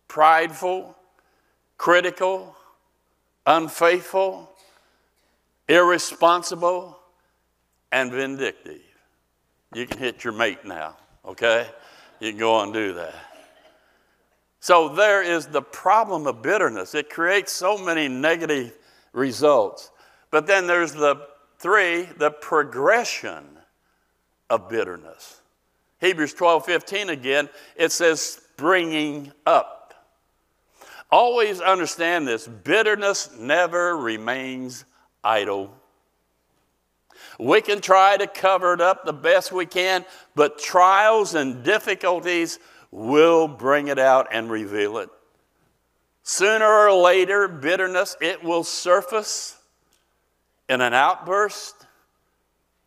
prideful, 0.07 0.97
critical, 1.77 2.57
unfaithful, 3.45 4.51
irresponsible, 5.69 6.99
and 7.91 8.13
vindictive. 8.13 8.81
You 9.75 9.87
can 9.87 9.99
hit 9.99 10.25
your 10.25 10.33
mate 10.33 10.65
now, 10.65 10.97
okay? 11.25 11.69
You 12.21 12.31
can 12.31 12.39
go 12.39 12.63
and 12.63 12.73
do 12.73 12.95
that. 12.95 13.15
So 14.61 14.89
there 14.89 15.23
is 15.23 15.47
the 15.47 15.63
problem 15.63 16.27
of 16.27 16.43
bitterness. 16.43 16.95
It 16.95 17.11
creates 17.11 17.53
so 17.53 17.77
many 17.77 18.09
negative 18.09 18.73
results. 19.13 19.91
But 20.31 20.47
then 20.47 20.67
there's 20.67 20.93
the 20.93 21.27
three, 21.59 22.03
the 22.03 22.31
progression 22.31 23.45
of 24.51 24.69
bitterness. 24.69 25.41
Hebrews 26.01 26.35
12 26.35 26.65
15 26.65 27.11
again, 27.11 27.49
it 27.77 27.93
says 27.93 28.41
bringing 28.57 29.33
up. 29.47 29.95
Always 31.11 31.61
understand 31.61 32.29
this 32.29 32.47
bitterness 32.47 33.31
never 33.39 33.97
remains 33.97 34.85
idle. 35.25 35.75
We 37.39 37.61
can 37.61 37.81
try 37.81 38.17
to 38.17 38.27
cover 38.27 38.75
it 38.75 38.81
up 38.81 39.05
the 39.05 39.13
best 39.13 39.53
we 39.53 39.65
can, 39.65 40.05
but 40.35 40.59
trials 40.59 41.35
and 41.35 41.65
difficulties 41.65 42.59
will 42.91 43.49
bring 43.49 43.89
it 43.89 43.99
out 43.99 44.29
and 44.33 44.51
reveal 44.51 44.99
it. 44.99 45.09
Sooner 46.23 46.67
or 46.67 46.93
later, 46.93 47.49
bitterness, 47.49 48.17
it 48.21 48.43
will 48.43 48.65
surface 48.65 49.58
in 50.69 50.81
an 50.81 50.95
outburst, 50.95 51.87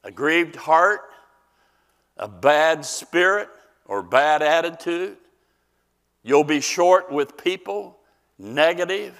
a 0.03 0.11
grieved 0.11 0.55
heart, 0.55 1.01
a 2.17 2.27
bad 2.27 2.85
spirit 2.85 3.50
or 3.85 4.03
bad 4.03 4.41
attitude. 4.41 5.17
You'll 6.23 6.43
be 6.43 6.61
short 6.61 7.11
with 7.11 7.38
people, 7.38 7.97
negative. 8.38 9.19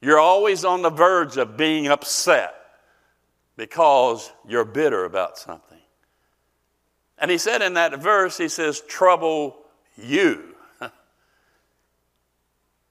You're 0.00 0.18
always 0.18 0.64
on 0.64 0.82
the 0.82 0.90
verge 0.90 1.38
of 1.38 1.56
being 1.56 1.88
upset 1.88 2.54
because 3.56 4.30
you're 4.46 4.66
bitter 4.66 5.04
about 5.04 5.38
something. 5.38 5.78
And 7.18 7.30
he 7.30 7.38
said 7.38 7.62
in 7.62 7.74
that 7.74 7.98
verse, 8.02 8.36
he 8.36 8.48
says, 8.48 8.82
trouble 8.82 9.56
you. 9.96 10.54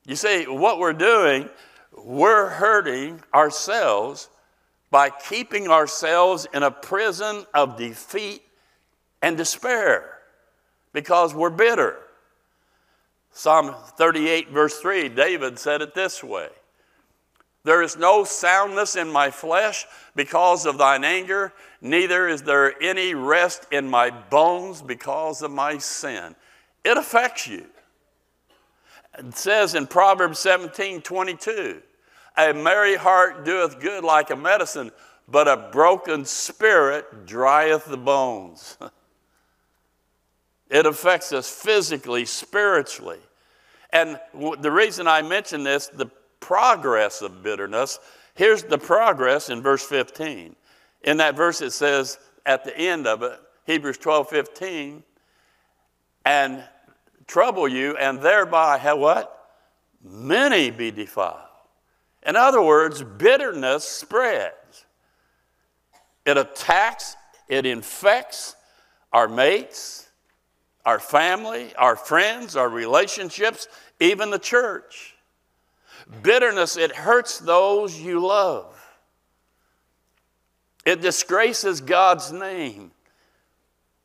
you 0.05 0.15
see, 0.15 0.45
what 0.45 0.79
we're 0.79 0.93
doing, 0.93 1.47
we're 1.95 2.49
hurting 2.49 3.21
ourselves 3.33 4.29
by 4.95 5.09
keeping 5.09 5.67
ourselves 5.67 6.47
in 6.53 6.63
a 6.63 6.71
prison 6.71 7.45
of 7.53 7.75
defeat 7.75 8.41
and 9.21 9.35
despair 9.35 10.19
because 10.93 11.35
we're 11.35 11.49
bitter. 11.49 11.97
Psalm 13.29 13.75
38, 13.97 14.51
verse 14.51 14.79
3, 14.79 15.09
David 15.09 15.59
said 15.59 15.81
it 15.81 15.93
this 15.95 16.23
way 16.23 16.47
There 17.65 17.81
is 17.81 17.97
no 17.97 18.23
soundness 18.23 18.95
in 18.95 19.11
my 19.11 19.31
flesh 19.31 19.85
because 20.15 20.65
of 20.65 20.77
thine 20.77 21.03
anger, 21.03 21.51
neither 21.81 22.29
is 22.29 22.43
there 22.43 22.81
any 22.81 23.13
rest 23.13 23.67
in 23.73 23.89
my 23.89 24.09
bones 24.11 24.81
because 24.81 25.41
of 25.41 25.51
my 25.51 25.77
sin. 25.77 26.37
It 26.85 26.95
affects 26.95 27.47
you. 27.47 27.65
It 29.19 29.35
says 29.35 29.75
in 29.75 29.87
Proverbs 29.87 30.39
17, 30.39 31.01
22, 31.01 31.81
a 32.37 32.53
merry 32.53 32.95
heart 32.95 33.45
doeth 33.45 33.79
good 33.79 34.03
like 34.03 34.29
a 34.29 34.35
medicine, 34.35 34.91
but 35.27 35.47
a 35.47 35.69
broken 35.71 36.25
spirit 36.25 37.25
drieth 37.25 37.85
the 37.85 37.97
bones. 37.97 38.77
It 40.69 40.85
affects 40.85 41.31
us 41.31 41.49
physically, 41.49 42.25
spiritually. 42.25 43.19
And 43.91 44.19
the 44.59 44.71
reason 44.71 45.07
I 45.07 45.21
mention 45.21 45.63
this, 45.63 45.87
the 45.87 46.09
progress 46.39 47.21
of 47.21 47.43
bitterness, 47.43 47.99
here's 48.33 48.63
the 48.63 48.77
progress 48.77 49.49
in 49.49 49.61
verse 49.61 49.83
15. 49.83 50.55
In 51.03 51.17
that 51.17 51.35
verse, 51.35 51.61
it 51.61 51.71
says 51.71 52.17
at 52.45 52.63
the 52.63 52.77
end 52.77 53.07
of 53.07 53.21
it, 53.21 53.39
Hebrews 53.65 53.97
12 53.99 54.29
15, 54.29 55.03
and 56.25 56.63
trouble 57.27 57.67
you, 57.67 57.95
and 57.97 58.19
thereby 58.19 58.77
have 58.77 58.97
what? 58.97 59.31
Many 60.03 60.71
be 60.71 60.91
defiled. 60.91 61.39
In 62.25 62.35
other 62.35 62.61
words, 62.61 63.03
bitterness 63.03 63.83
spreads. 63.83 64.85
It 66.25 66.37
attacks, 66.37 67.15
it 67.47 67.65
infects 67.65 68.55
our 69.13 69.27
mates, 69.27 70.09
our 70.85 70.99
family, 70.99 71.75
our 71.75 71.95
friends, 71.95 72.55
our 72.55 72.69
relationships, 72.69 73.67
even 73.99 74.31
the 74.31 74.39
church. 74.39 75.15
Bitterness, 76.21 76.77
it 76.77 76.95
hurts 76.95 77.39
those 77.39 77.99
you 77.99 78.25
love. 78.25 78.71
It 80.85 81.01
disgraces 81.01 81.81
God's 81.81 82.31
name. 82.31 82.91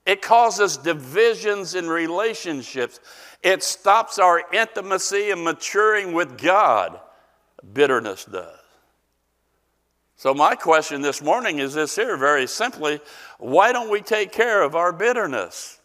It 0.06 0.22
causes 0.22 0.78
divisions 0.78 1.74
in 1.74 1.88
relationships. 1.88 3.00
It 3.42 3.62
stops 3.62 4.18
our 4.18 4.42
intimacy 4.52 5.30
and 5.30 5.44
maturing 5.44 6.12
with 6.12 6.40
God. 6.40 7.00
Bitterness 7.72 8.24
does. 8.24 8.56
So, 10.16 10.34
my 10.34 10.54
question 10.54 11.00
this 11.00 11.22
morning 11.22 11.60
is 11.60 11.74
this 11.74 11.96
here 11.96 12.16
very 12.16 12.46
simply 12.46 13.00
why 13.38 13.72
don't 13.72 13.90
we 13.90 14.02
take 14.02 14.32
care 14.32 14.62
of 14.62 14.76
our 14.76 14.92
bitterness? 14.92 15.80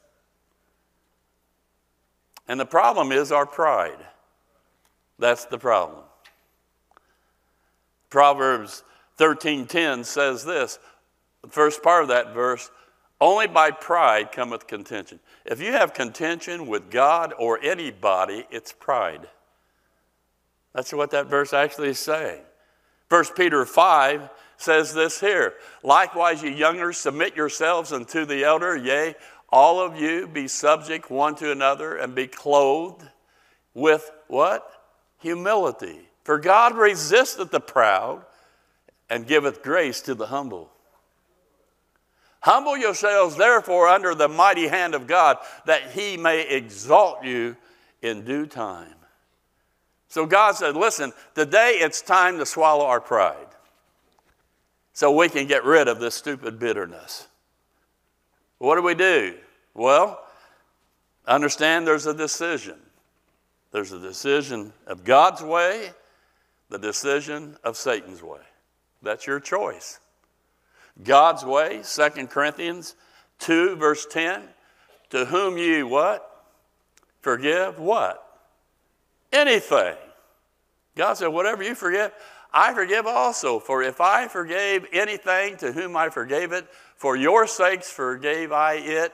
And 2.48 2.60
the 2.60 2.66
problem 2.66 3.12
is 3.12 3.32
our 3.32 3.46
pride. 3.46 4.06
That's 5.18 5.46
the 5.46 5.58
problem. 5.58 6.04
Proverbs 8.10 8.84
13:10 9.18 10.04
says 10.06 10.44
this, 10.44 10.80
the 11.42 11.50
first 11.50 11.84
part 11.84 12.02
of 12.02 12.10
that 12.10 12.34
verse, 12.34 12.72
only 13.22 13.48
by 13.48 13.72
pride 13.72 14.32
cometh 14.32 14.68
contention. 14.68 15.20
If 15.46 15.62
you 15.62 15.72
have 15.72 15.94
contention 15.94 16.68
with 16.68 16.90
God 16.90 17.34
or 17.38 17.60
anybody, 17.62 18.46
it's 18.50 18.74
pride. 18.74 19.28
That's 20.76 20.92
what 20.92 21.12
that 21.12 21.28
verse 21.28 21.54
actually 21.54 21.88
is 21.90 22.00
saying. 22.00 22.42
1 23.08 23.24
Peter 23.38 23.66
5 23.66 24.30
says 24.58 24.94
this 24.94 25.22
here 25.22 25.54
Likewise, 25.84 26.44
ye 26.44 26.54
younger, 26.54 26.92
submit 26.92 27.34
yourselves 27.36 27.94
unto 27.94 28.26
the 28.26 28.44
elder, 28.44 28.76
yea, 28.76 29.16
all 29.50 29.80
of 29.80 29.98
you 29.98 30.28
be 30.28 30.50
subject 30.50 31.10
one 31.10 31.36
to 31.36 31.50
another 31.50 31.96
and 31.96 32.14
be 32.14 32.28
clothed 32.28 33.08
with 33.74 34.12
what? 34.28 34.70
Humility. 35.20 36.10
For 36.26 36.40
God 36.40 36.76
resisteth 36.76 37.52
the 37.52 37.62
proud 37.62 38.26
and 39.10 39.26
giveth 39.26 39.64
grace 39.64 40.02
to 40.02 40.14
the 40.14 40.28
humble. 40.28 40.72
Humble 42.42 42.78
yourselves, 42.78 43.38
therefore, 43.38 43.88
under 43.88 44.14
the 44.14 44.28
mighty 44.28 44.68
hand 44.68 44.94
of 44.94 45.08
God, 45.08 45.38
that 45.68 45.92
he 45.92 46.18
may 46.18 46.48
exalt 46.50 47.24
you 47.24 47.56
in 48.02 48.26
due 48.26 48.46
time. 48.46 48.96
So 50.08 50.26
God 50.26 50.56
said, 50.56 50.76
Listen, 50.76 51.14
today 51.34 51.78
it's 51.82 52.02
time 52.02 52.38
to 52.40 52.46
swallow 52.46 52.86
our 52.86 53.02
pride 53.02 53.48
so 54.94 55.12
we 55.12 55.30
can 55.30 55.48
get 55.48 55.66
rid 55.66 55.88
of 55.88 56.00
this 56.00 56.16
stupid 56.16 56.58
bitterness. 56.58 57.28
What 58.60 58.76
do 58.76 58.82
we 58.82 58.96
do? 58.96 59.36
Well, 59.74 60.26
understand 61.28 61.86
there's 61.86 62.06
a 62.06 62.14
decision. 62.14 62.78
There's 63.72 63.92
a 63.92 64.00
decision 64.00 64.72
of 64.88 65.04
God's 65.04 65.42
way, 65.42 65.90
the 66.70 66.80
decision 66.80 67.58
of 67.64 67.76
Satan's 67.76 68.24
way. 68.24 68.40
That's 69.02 69.28
your 69.28 69.42
choice. 69.42 70.00
God's 71.04 71.44
way, 71.44 71.82
2 71.84 72.28
Corinthians 72.28 72.96
2, 73.40 73.76
verse 73.76 74.06
10, 74.10 74.44
to 75.10 75.26
whom 75.26 75.58
you 75.58 75.88
what? 75.88 76.46
Forgive 77.22 77.80
what? 77.80 78.25
Anything. 79.36 79.96
God 80.96 81.16
said, 81.16 81.28
whatever 81.28 81.62
you 81.62 81.76
forgive, 81.76 82.12
I 82.54 82.74
forgive 82.74 83.06
also. 83.06 83.60
For 83.60 83.84
if 83.84 84.00
I 84.00 84.30
forgave 84.30 84.86
anything 84.94 85.58
to 85.58 85.74
whom 85.74 85.98
I 85.98 86.10
forgave 86.10 86.54
it, 86.54 86.66
for 86.96 87.18
your 87.18 87.46
sakes 87.46 87.92
forgave 87.92 88.54
I 88.54 88.76
it 88.76 89.14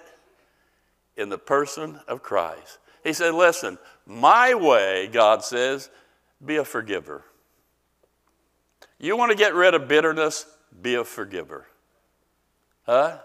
in 1.18 1.30
the 1.30 1.40
person 1.40 2.00
of 2.08 2.22
Christ. 2.22 2.78
He 3.04 3.14
said, 3.14 3.34
Listen, 3.34 3.80
my 4.06 4.54
way, 4.54 5.10
God 5.12 5.44
says, 5.44 5.90
be 6.44 6.58
a 6.58 6.66
forgiver. 6.66 7.24
You 9.00 9.18
want 9.18 9.32
to 9.32 9.38
get 9.38 9.56
rid 9.56 9.74
of 9.74 9.88
bitterness? 9.88 10.46
Be 10.82 10.96
a 10.96 11.04
forgiver. 11.04 11.66
Huh? 12.86 13.18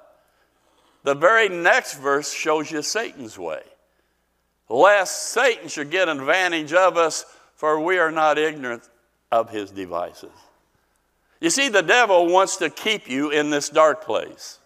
The 1.05 1.15
very 1.15 1.49
next 1.49 1.95
verse 1.99 2.33
shows 2.33 2.71
you 2.71 2.83
Satan's 2.83 3.39
way. 3.39 3.63
Lest 4.69 5.31
Satan 5.31 5.69
should 5.69 5.91
get 5.91 6.09
advantage 6.09 6.73
of 6.73 6.97
us, 6.97 7.25
for 7.55 7.81
we 7.81 7.99
are 7.99 8.11
not 8.11 8.39
ignorant 8.39 8.89
of 9.31 9.51
his 9.51 9.71
devices. 9.71 10.33
You 11.41 11.51
see, 11.51 11.69
the 11.69 11.83
devil 11.83 12.27
wants 12.27 12.57
to 12.57 12.71
keep 12.71 13.09
you 13.09 13.31
in 13.31 13.51
this 13.51 13.69
dark 13.69 14.05
place. 14.05 14.59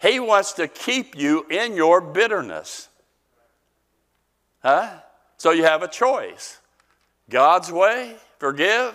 He 0.00 0.20
wants 0.20 0.52
to 0.54 0.68
keep 0.68 1.16
you 1.16 1.46
in 1.50 1.74
your 1.74 2.00
bitterness. 2.00 2.88
Huh? 4.62 4.90
So 5.36 5.50
you 5.50 5.64
have 5.64 5.82
a 5.82 5.88
choice 5.88 6.58
God's 7.30 7.70
way, 7.70 8.16
forgive. 8.38 8.94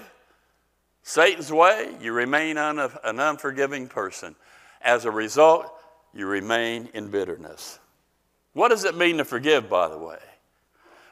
Satan's 1.03 1.51
way, 1.51 1.93
you 2.01 2.13
remain 2.13 2.57
un- 2.57 2.79
an 2.79 3.19
unforgiving 3.19 3.87
person. 3.87 4.35
As 4.81 5.05
a 5.05 5.11
result, 5.11 5.69
you 6.13 6.27
remain 6.27 6.89
in 6.93 7.09
bitterness. 7.09 7.79
What 8.53 8.69
does 8.69 8.85
it 8.85 8.95
mean 8.95 9.17
to 9.17 9.25
forgive, 9.25 9.69
by 9.69 9.87
the 9.87 9.97
way? 9.97 10.19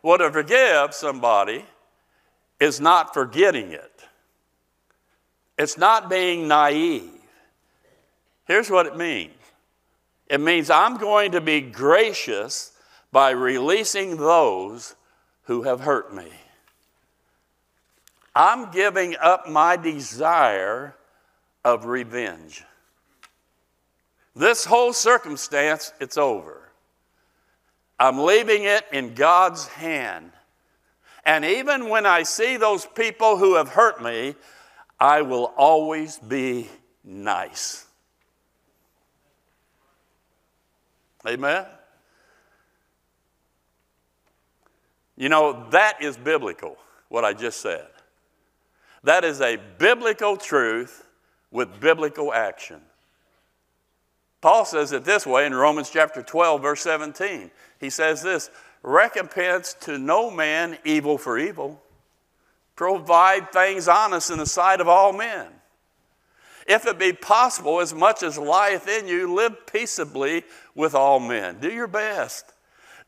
Well, 0.03 0.17
to 0.17 0.31
forgive 0.31 0.93
somebody 0.93 1.65
is 2.59 2.79
not 2.79 3.13
forgetting 3.13 3.71
it, 3.71 4.03
it's 5.57 5.77
not 5.77 6.09
being 6.09 6.47
naive. 6.47 7.09
Here's 8.45 8.69
what 8.69 8.85
it 8.85 8.97
means 8.97 9.33
it 10.27 10.39
means 10.39 10.69
I'm 10.69 10.97
going 10.97 11.33
to 11.33 11.41
be 11.41 11.61
gracious 11.61 12.71
by 13.11 13.31
releasing 13.31 14.17
those 14.17 14.95
who 15.43 15.63
have 15.63 15.81
hurt 15.81 16.13
me. 16.13 16.29
I'm 18.33 18.71
giving 18.71 19.17
up 19.21 19.49
my 19.49 19.75
desire 19.75 20.95
of 21.65 21.85
revenge. 21.85 22.63
This 24.33 24.63
whole 24.63 24.93
circumstance, 24.93 25.91
it's 25.99 26.17
over. 26.17 26.60
I'm 28.01 28.17
leaving 28.17 28.63
it 28.63 28.83
in 28.91 29.13
God's 29.13 29.67
hand. 29.67 30.31
And 31.23 31.45
even 31.45 31.87
when 31.87 32.07
I 32.07 32.23
see 32.23 32.57
those 32.57 32.83
people 32.83 33.37
who 33.37 33.53
have 33.53 33.69
hurt 33.69 34.01
me, 34.01 34.33
I 34.99 35.21
will 35.21 35.53
always 35.55 36.17
be 36.17 36.67
nice. 37.03 37.85
Amen? 41.27 41.67
You 45.15 45.29
know, 45.29 45.67
that 45.69 46.01
is 46.01 46.17
biblical, 46.17 46.77
what 47.09 47.23
I 47.23 47.33
just 47.33 47.61
said. 47.61 47.85
That 49.03 49.23
is 49.23 49.41
a 49.41 49.59
biblical 49.77 50.37
truth 50.37 51.07
with 51.51 51.79
biblical 51.79 52.33
action. 52.33 52.81
Paul 54.41 54.65
says 54.65 54.91
it 54.91 55.05
this 55.05 55.25
way 55.25 55.45
in 55.45 55.53
Romans 55.53 55.89
chapter 55.89 56.23
12, 56.23 56.61
verse 56.61 56.81
17. 56.81 57.51
He 57.79 57.89
says 57.89 58.21
this 58.21 58.49
recompense 58.83 59.75
to 59.81 59.99
no 59.99 60.31
man 60.31 60.77
evil 60.83 61.19
for 61.19 61.37
evil, 61.37 61.79
provide 62.75 63.51
things 63.51 63.87
honest 63.87 64.31
in 64.31 64.39
the 64.39 64.45
sight 64.45 64.81
of 64.81 64.87
all 64.87 65.13
men. 65.13 65.47
If 66.67 66.85
it 66.85 66.97
be 66.97 67.13
possible, 67.13 67.79
as 67.79 67.93
much 67.93 68.23
as 68.23 68.37
lieth 68.37 68.87
in 68.87 69.07
you, 69.07 69.33
live 69.33 69.67
peaceably 69.67 70.43
with 70.75 70.95
all 70.95 71.19
men. 71.19 71.59
Do 71.59 71.71
your 71.71 71.87
best. 71.87 72.53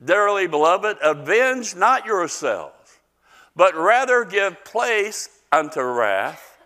Dearly 0.03 0.47
beloved, 0.47 0.97
avenge 1.01 1.75
not 1.75 2.05
yourselves, 2.05 2.99
but 3.55 3.75
rather 3.75 4.25
give 4.25 4.63
place 4.65 5.29
unto 5.51 5.81
wrath. 5.81 6.57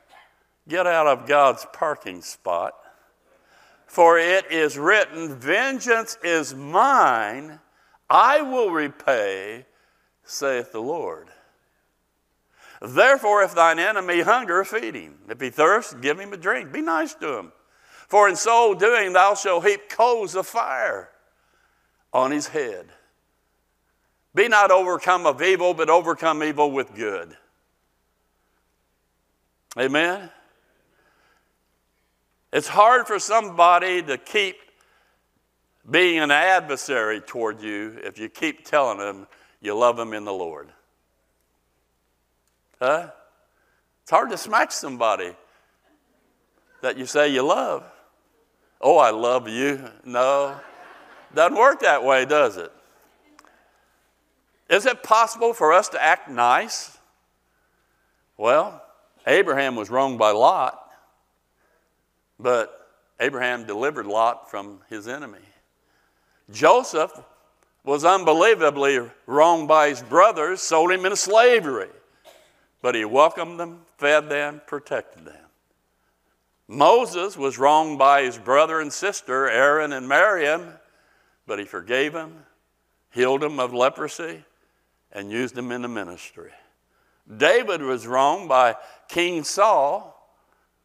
Get 0.67 0.87
out 0.87 1.07
of 1.07 1.27
God's 1.27 1.65
parking 1.71 2.21
spot. 2.21 2.73
For 3.87 4.19
it 4.19 4.51
is 4.51 4.77
written, 4.77 5.35
Vengeance 5.35 6.17
is 6.21 6.53
mine, 6.53 7.59
I 8.09 8.41
will 8.41 8.69
repay, 8.69 9.65
saith 10.23 10.71
the 10.71 10.81
Lord. 10.81 11.29
Therefore, 12.81 13.41
if 13.41 13.55
thine 13.55 13.79
enemy 13.79 14.21
hunger, 14.21 14.63
feed 14.63 14.93
him. 14.93 15.17
If 15.29 15.41
he 15.41 15.49
thirst, 15.49 15.99
give 16.01 16.19
him 16.19 16.33
a 16.33 16.37
drink. 16.37 16.71
Be 16.71 16.81
nice 16.81 17.15
to 17.15 17.39
him. 17.39 17.51
For 18.07 18.29
in 18.29 18.35
so 18.35 18.75
doing, 18.75 19.13
thou 19.13 19.33
shalt 19.33 19.65
heap 19.65 19.89
coals 19.89 20.35
of 20.35 20.45
fire 20.45 21.09
on 22.13 22.31
his 22.31 22.47
head. 22.47 22.87
Be 24.35 24.47
not 24.47 24.69
overcome 24.69 25.25
of 25.25 25.41
evil, 25.41 25.73
but 25.73 25.89
overcome 25.89 26.43
evil 26.43 26.71
with 26.71 26.93
good. 26.93 27.35
Amen? 29.77 30.29
It's 32.53 32.67
hard 32.67 33.07
for 33.07 33.19
somebody 33.19 34.01
to 34.03 34.17
keep 34.17 34.55
being 35.89 36.19
an 36.19 36.31
adversary 36.31 37.21
toward 37.21 37.61
you 37.61 37.99
if 38.03 38.19
you 38.19 38.29
keep 38.29 38.65
telling 38.65 38.97
them 38.97 39.27
you 39.61 39.75
love 39.75 39.97
them 39.97 40.13
in 40.13 40.25
the 40.25 40.33
Lord. 40.33 40.69
Huh? 42.79 43.09
It's 44.03 44.11
hard 44.11 44.29
to 44.29 44.37
smack 44.37 44.71
somebody 44.71 45.31
that 46.81 46.97
you 46.97 47.05
say 47.05 47.29
you 47.29 47.41
love. 47.41 47.83
Oh, 48.79 48.97
I 48.97 49.09
love 49.09 49.49
you. 49.49 49.83
No, 50.05 50.59
doesn't 51.33 51.57
work 51.57 51.81
that 51.81 52.03
way, 52.03 52.25
does 52.25 52.57
it? 52.57 52.71
Is 54.69 54.85
it 54.85 55.03
possible 55.03 55.53
for 55.53 55.73
us 55.73 55.89
to 55.89 56.03
act 56.03 56.29
nice? 56.29 56.97
Well, 58.37 58.83
Abraham 59.25 59.75
was 59.75 59.89
wronged 59.89 60.19
by 60.19 60.31
Lot, 60.31 60.86
but 62.39 62.89
Abraham 63.19 63.65
delivered 63.65 64.05
Lot 64.05 64.49
from 64.49 64.79
his 64.89 65.07
enemy. 65.07 65.39
Joseph 66.51 67.11
was 67.83 68.05
unbelievably 68.05 68.99
wronged 69.25 69.67
by 69.67 69.89
his 69.89 70.01
brothers, 70.01 70.61
sold 70.61 70.91
him 70.91 71.05
into 71.05 71.15
slavery, 71.15 71.89
but 72.81 72.95
he 72.95 73.05
welcomed 73.05 73.59
them, 73.59 73.81
fed 73.97 74.29
them, 74.29 74.61
protected 74.67 75.25
them. 75.25 75.45
Moses 76.67 77.37
was 77.37 77.57
wronged 77.57 77.97
by 77.97 78.23
his 78.23 78.37
brother 78.37 78.81
and 78.81 78.91
sister, 78.91 79.49
Aaron 79.49 79.93
and 79.93 80.07
Miriam, 80.07 80.73
but 81.45 81.59
he 81.59 81.65
forgave 81.65 82.13
him, 82.13 82.33
healed 83.11 83.41
him 83.41 83.59
of 83.59 83.73
leprosy, 83.73 84.43
and 85.13 85.31
used 85.31 85.57
him 85.57 85.71
in 85.71 85.81
the 85.81 85.87
ministry. 85.87 86.51
David 87.37 87.81
was 87.81 88.05
wronged 88.05 88.49
by 88.49 88.75
King 89.07 89.43
Saul, 89.43 90.13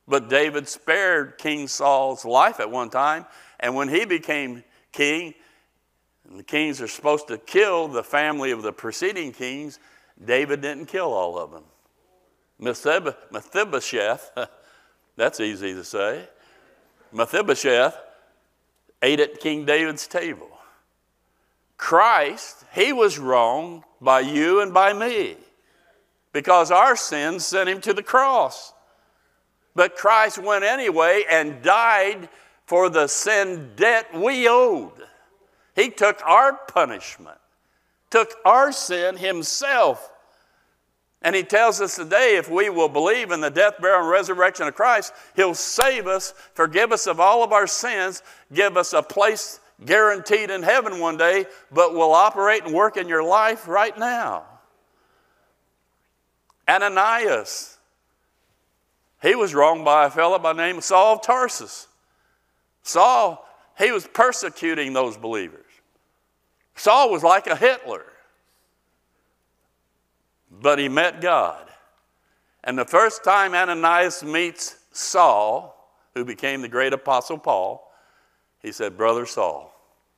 but 0.06 0.28
David 0.28 0.68
spared 0.68 1.38
King 1.38 1.68
Saul's 1.68 2.24
life 2.24 2.60
at 2.60 2.70
one 2.70 2.90
time. 2.90 3.26
And 3.60 3.74
when 3.74 3.88
he 3.88 4.04
became 4.04 4.64
king, 4.90 5.34
and 6.28 6.38
the 6.38 6.44
kings 6.44 6.80
are 6.80 6.88
supposed 6.88 7.28
to 7.28 7.38
kill 7.38 7.88
the 7.88 8.02
family 8.02 8.50
of 8.50 8.62
the 8.62 8.72
preceding 8.72 9.32
kings, 9.32 9.78
David 10.24 10.60
didn't 10.60 10.86
kill 10.86 11.12
all 11.12 11.38
of 11.38 11.50
them. 11.50 11.64
Mephibosheth, 12.58 14.30
that's 15.16 15.40
easy 15.40 15.74
to 15.74 15.84
say, 15.84 16.28
Mephibosheth 17.12 17.96
ate 19.02 19.20
at 19.20 19.40
King 19.40 19.64
David's 19.64 20.06
table. 20.06 20.48
Christ, 21.76 22.64
he 22.72 22.92
was 22.92 23.18
wronged 23.18 23.82
by 24.00 24.20
you 24.20 24.60
and 24.60 24.72
by 24.72 24.92
me 24.92 25.36
because 26.32 26.70
our 26.70 26.96
sins 26.96 27.44
sent 27.44 27.68
him 27.68 27.80
to 27.80 27.92
the 27.92 28.02
cross. 28.02 28.72
But 29.74 29.96
Christ 29.96 30.38
went 30.38 30.64
anyway 30.64 31.24
and 31.28 31.62
died 31.62 32.28
for 32.66 32.88
the 32.88 33.06
sin 33.06 33.72
debt 33.76 34.06
we 34.14 34.48
owed. 34.48 34.92
He 35.74 35.90
took 35.90 36.20
our 36.24 36.52
punishment, 36.52 37.38
took 38.10 38.34
our 38.44 38.72
sin 38.72 39.16
himself. 39.16 40.10
And 41.22 41.36
he 41.36 41.44
tells 41.44 41.80
us 41.80 41.96
today 41.96 42.36
if 42.36 42.50
we 42.50 42.68
will 42.68 42.88
believe 42.88 43.30
in 43.30 43.40
the 43.40 43.50
death, 43.50 43.74
burial, 43.80 44.00
and 44.00 44.10
resurrection 44.10 44.66
of 44.66 44.74
Christ, 44.74 45.12
he'll 45.36 45.54
save 45.54 46.06
us, 46.06 46.34
forgive 46.54 46.92
us 46.92 47.06
of 47.06 47.20
all 47.20 47.44
of 47.44 47.52
our 47.52 47.66
sins, 47.66 48.22
give 48.52 48.76
us 48.76 48.92
a 48.92 49.02
place 49.02 49.60
guaranteed 49.84 50.50
in 50.50 50.62
heaven 50.62 50.98
one 50.98 51.16
day, 51.16 51.46
but 51.70 51.94
will 51.94 52.12
operate 52.12 52.64
and 52.64 52.74
work 52.74 52.96
in 52.96 53.08
your 53.08 53.22
life 53.22 53.68
right 53.68 53.96
now. 53.96 54.44
Ananias, 56.68 57.78
he 59.22 59.34
was 59.34 59.54
wronged 59.54 59.84
by 59.84 60.06
a 60.06 60.10
fellow 60.10 60.38
by 60.38 60.52
the 60.52 60.62
name 60.62 60.78
of 60.78 60.84
Saul 60.84 61.14
of 61.14 61.22
Tarsus. 61.22 61.86
Saul, 62.82 63.46
he 63.78 63.92
was 63.92 64.06
persecuting 64.06 64.92
those 64.92 65.16
believers. 65.16 65.64
Saul 66.74 67.10
was 67.10 67.22
like 67.22 67.46
a 67.46 67.54
Hitler, 67.54 68.04
but 70.50 70.78
he 70.78 70.88
met 70.88 71.20
God. 71.20 71.68
And 72.64 72.76
the 72.78 72.84
first 72.84 73.24
time 73.24 73.54
Ananias 73.54 74.22
meets 74.22 74.76
Saul, 74.92 75.76
who 76.14 76.24
became 76.24 76.62
the 76.62 76.68
great 76.68 76.92
apostle 76.92 77.38
Paul, 77.38 77.92
he 78.60 78.72
said, 78.72 78.96
Brother 78.96 79.26
Saul, 79.26 79.72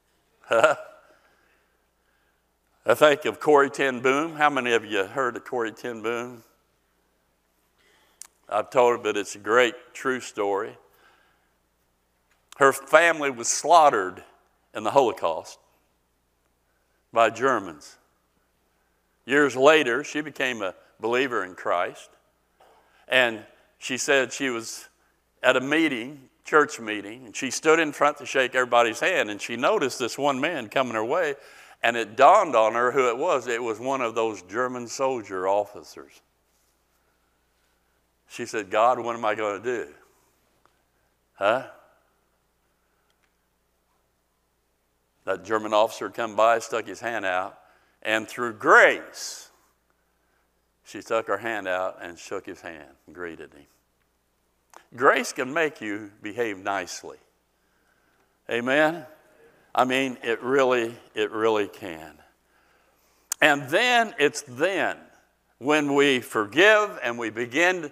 I 0.50 0.76
think 2.94 3.24
of 3.24 3.40
Corrie 3.40 3.70
ten 3.70 4.00
Boom. 4.00 4.34
How 4.36 4.50
many 4.50 4.72
of 4.72 4.84
you 4.84 5.04
heard 5.04 5.36
of 5.36 5.44
Corrie 5.44 5.72
ten 5.72 6.02
Boom? 6.02 6.42
I've 8.48 8.70
told 8.70 8.96
it, 8.96 9.02
but 9.02 9.16
it's 9.16 9.34
a 9.34 9.38
great 9.38 9.74
true 9.92 10.20
story. 10.20 10.76
Her 12.58 12.72
family 12.72 13.30
was 13.30 13.48
slaughtered 13.48 14.22
in 14.74 14.84
the 14.84 14.90
Holocaust 14.90 15.58
by 17.12 17.30
Germans. 17.30 17.96
Years 19.26 19.56
later, 19.56 20.04
she 20.04 20.20
became 20.20 20.62
a 20.62 20.74
believer 21.00 21.44
in 21.44 21.54
Christ. 21.54 22.10
And 23.08 23.44
she 23.78 23.96
said 23.96 24.32
she 24.32 24.50
was 24.50 24.88
at 25.42 25.56
a 25.56 25.60
meeting 25.60 26.28
church 26.44 26.78
meeting, 26.78 27.26
and 27.26 27.34
she 27.34 27.50
stood 27.50 27.78
in 27.78 27.92
front 27.92 28.18
to 28.18 28.26
shake 28.26 28.54
everybody's 28.54 29.00
hand, 29.00 29.30
and 29.30 29.40
she 29.40 29.56
noticed 29.56 29.98
this 29.98 30.18
one 30.18 30.40
man 30.40 30.68
coming 30.68 30.94
her 30.94 31.04
way, 31.04 31.34
and 31.82 31.96
it 31.96 32.16
dawned 32.16 32.54
on 32.54 32.74
her 32.74 32.92
who 32.92 33.08
it 33.08 33.16
was. 33.16 33.46
It 33.46 33.62
was 33.62 33.80
one 33.80 34.02
of 34.02 34.14
those 34.14 34.42
German 34.42 34.86
soldier 34.86 35.48
officers. 35.48 36.20
She 38.28 38.46
said, 38.46 38.70
God, 38.70 38.98
what 38.98 39.14
am 39.14 39.24
I 39.24 39.34
going 39.34 39.62
to 39.62 39.64
do? 39.64 39.88
Huh? 41.34 41.66
That 45.24 45.44
German 45.44 45.72
officer 45.72 46.10
come 46.10 46.36
by, 46.36 46.58
stuck 46.58 46.86
his 46.86 47.00
hand 47.00 47.24
out, 47.24 47.58
and 48.02 48.28
through 48.28 48.54
grace, 48.54 49.50
she 50.84 51.00
stuck 51.00 51.26
her 51.26 51.38
hand 51.38 51.66
out 51.66 51.98
and 52.02 52.18
shook 52.18 52.46
his 52.46 52.60
hand 52.60 52.88
and 53.06 53.14
greeted 53.14 53.52
him. 53.54 53.66
Grace 54.96 55.32
can 55.32 55.52
make 55.52 55.80
you 55.80 56.10
behave 56.22 56.58
nicely. 56.58 57.18
Amen? 58.50 59.06
I 59.74 59.84
mean, 59.84 60.18
it 60.22 60.42
really, 60.42 60.94
it 61.14 61.30
really 61.30 61.66
can. 61.66 62.14
And 63.40 63.68
then 63.68 64.14
it's 64.18 64.42
then 64.46 64.98
when 65.58 65.94
we 65.94 66.20
forgive 66.20 66.98
and 67.02 67.18
we 67.18 67.30
begin 67.30 67.90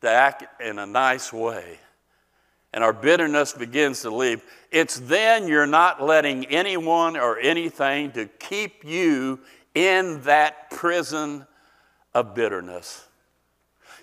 to 0.00 0.08
act 0.08 0.62
in 0.62 0.78
a 0.78 0.86
nice 0.86 1.32
way 1.32 1.78
and 2.72 2.84
our 2.84 2.92
bitterness 2.92 3.52
begins 3.52 4.02
to 4.02 4.10
leave, 4.10 4.42
it's 4.70 5.00
then 5.00 5.48
you're 5.48 5.66
not 5.66 6.02
letting 6.02 6.46
anyone 6.46 7.16
or 7.16 7.38
anything 7.38 8.12
to 8.12 8.26
keep 8.26 8.84
you 8.84 9.40
in 9.74 10.22
that 10.22 10.70
prison 10.70 11.46
of 12.14 12.34
bitterness. 12.34 13.06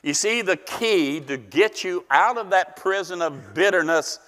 You 0.04 0.14
see, 0.14 0.42
the 0.42 0.58
key 0.58 1.20
to 1.22 1.38
get 1.38 1.84
you 1.84 2.06
out 2.10 2.38
of 2.38 2.52
that 2.52 2.76
prison 2.76 3.22
of 3.22 3.54
bitterness 3.54 4.20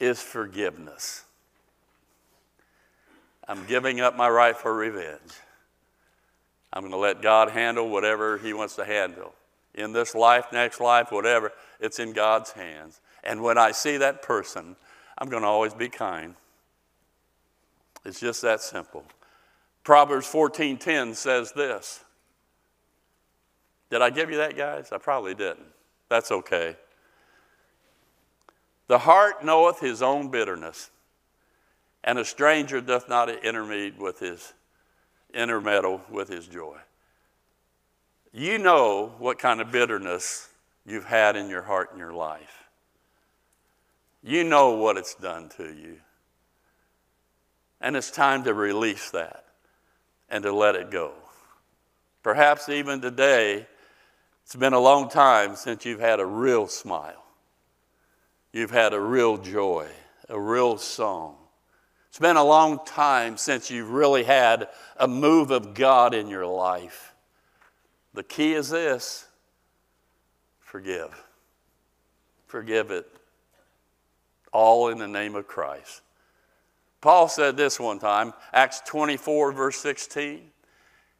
is 0.00 0.20
forgiveness. 0.20 1.24
I'm 3.48 3.64
giving 3.66 4.00
up 4.00 4.16
my 4.16 4.28
right 4.28 4.56
for 4.56 4.74
revenge. 4.74 5.20
I'm 6.72 6.82
going 6.82 6.92
to 6.92 6.98
let 6.98 7.22
God 7.22 7.50
handle 7.50 7.88
whatever 7.88 8.38
He 8.38 8.52
wants 8.52 8.76
to 8.76 8.84
handle. 8.84 9.32
In 9.76 9.92
this 9.92 10.14
life, 10.14 10.46
next 10.52 10.80
life, 10.80 11.12
whatever, 11.12 11.52
it's 11.78 11.98
in 11.98 12.12
God's 12.12 12.52
hands. 12.52 13.00
And 13.22 13.42
when 13.42 13.58
I 13.58 13.72
see 13.72 13.98
that 13.98 14.22
person, 14.22 14.76
I'm 15.18 15.28
going 15.28 15.42
to 15.42 15.48
always 15.48 15.74
be 15.74 15.88
kind. 15.88 16.34
It's 18.04 18.20
just 18.20 18.42
that 18.42 18.60
simple. 18.60 19.04
Proverbs 19.84 20.26
14:10 20.26 21.14
says 21.14 21.52
this. 21.52 22.04
Did 23.90 24.02
I 24.02 24.10
give 24.10 24.30
you 24.30 24.38
that, 24.38 24.56
guys? 24.56 24.90
I 24.92 24.98
probably 24.98 25.34
didn't. 25.34 25.66
That's 26.08 26.32
okay. 26.32 26.76
The 28.88 28.98
heart 28.98 29.44
knoweth 29.44 29.80
his 29.80 30.02
own 30.02 30.28
bitterness, 30.28 30.90
and 32.04 32.18
a 32.18 32.24
stranger 32.24 32.80
doth 32.80 33.08
not 33.08 33.28
intermeddle 33.28 34.00
with 34.00 34.20
his 34.20 34.54
intermeddle 35.34 36.00
with 36.10 36.28
his 36.28 36.46
joy. 36.46 36.78
You 38.38 38.58
know 38.58 39.14
what 39.18 39.38
kind 39.38 39.62
of 39.62 39.72
bitterness 39.72 40.46
you've 40.84 41.06
had 41.06 41.36
in 41.36 41.48
your 41.48 41.62
heart 41.62 41.92
and 41.92 41.98
your 41.98 42.12
life. 42.12 42.64
You 44.22 44.44
know 44.44 44.72
what 44.72 44.98
it's 44.98 45.14
done 45.14 45.48
to 45.56 45.62
you. 45.64 45.96
And 47.80 47.96
it's 47.96 48.10
time 48.10 48.44
to 48.44 48.52
release 48.52 49.10
that 49.12 49.46
and 50.28 50.42
to 50.44 50.52
let 50.52 50.74
it 50.74 50.90
go. 50.90 51.12
Perhaps 52.22 52.68
even 52.68 53.00
today, 53.00 53.66
it's 54.44 54.54
been 54.54 54.74
a 54.74 54.80
long 54.80 55.08
time 55.08 55.56
since 55.56 55.86
you've 55.86 56.00
had 56.00 56.20
a 56.20 56.26
real 56.26 56.66
smile. 56.66 57.24
You've 58.52 58.70
had 58.70 58.92
a 58.92 59.00
real 59.00 59.38
joy, 59.38 59.88
a 60.28 60.38
real 60.38 60.76
song. 60.76 61.36
It's 62.10 62.18
been 62.18 62.36
a 62.36 62.44
long 62.44 62.84
time 62.84 63.38
since 63.38 63.70
you've 63.70 63.92
really 63.92 64.24
had 64.24 64.68
a 64.98 65.08
move 65.08 65.50
of 65.50 65.72
God 65.72 66.12
in 66.12 66.28
your 66.28 66.44
life. 66.44 67.14
The 68.16 68.24
key 68.24 68.54
is 68.54 68.70
this 68.70 69.26
forgive. 70.58 71.22
Forgive 72.46 72.90
it. 72.90 73.06
All 74.52 74.88
in 74.88 74.98
the 74.98 75.06
name 75.06 75.34
of 75.34 75.46
Christ. 75.46 76.00
Paul 77.02 77.28
said 77.28 77.58
this 77.58 77.78
one 77.78 77.98
time, 77.98 78.32
Acts 78.54 78.80
24, 78.86 79.52
verse 79.52 79.76
16. 79.76 80.40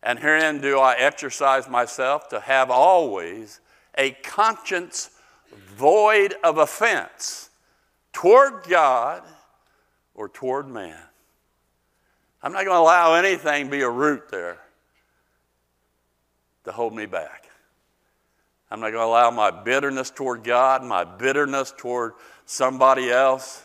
And 0.02 0.18
herein 0.18 0.62
do 0.62 0.78
I 0.78 0.94
exercise 0.94 1.68
myself 1.68 2.28
to 2.30 2.40
have 2.40 2.70
always 2.70 3.60
a 3.98 4.12
conscience 4.12 5.10
void 5.52 6.34
of 6.42 6.56
offense 6.56 7.50
toward 8.14 8.64
God 8.68 9.22
or 10.14 10.30
toward 10.30 10.66
man. 10.66 10.98
I'm 12.42 12.52
not 12.52 12.64
going 12.64 12.76
to 12.76 12.80
allow 12.80 13.14
anything 13.14 13.68
be 13.68 13.82
a 13.82 13.90
root 13.90 14.30
there 14.30 14.60
to 16.66 16.72
hold 16.72 16.94
me 16.94 17.06
back. 17.06 17.48
I'm 18.70 18.80
not 18.80 18.90
going 18.90 19.02
to 19.02 19.06
allow 19.06 19.30
my 19.30 19.50
bitterness 19.50 20.10
toward 20.10 20.44
God, 20.44 20.82
my 20.84 21.04
bitterness 21.04 21.72
toward 21.76 22.12
somebody 22.44 23.10
else. 23.10 23.64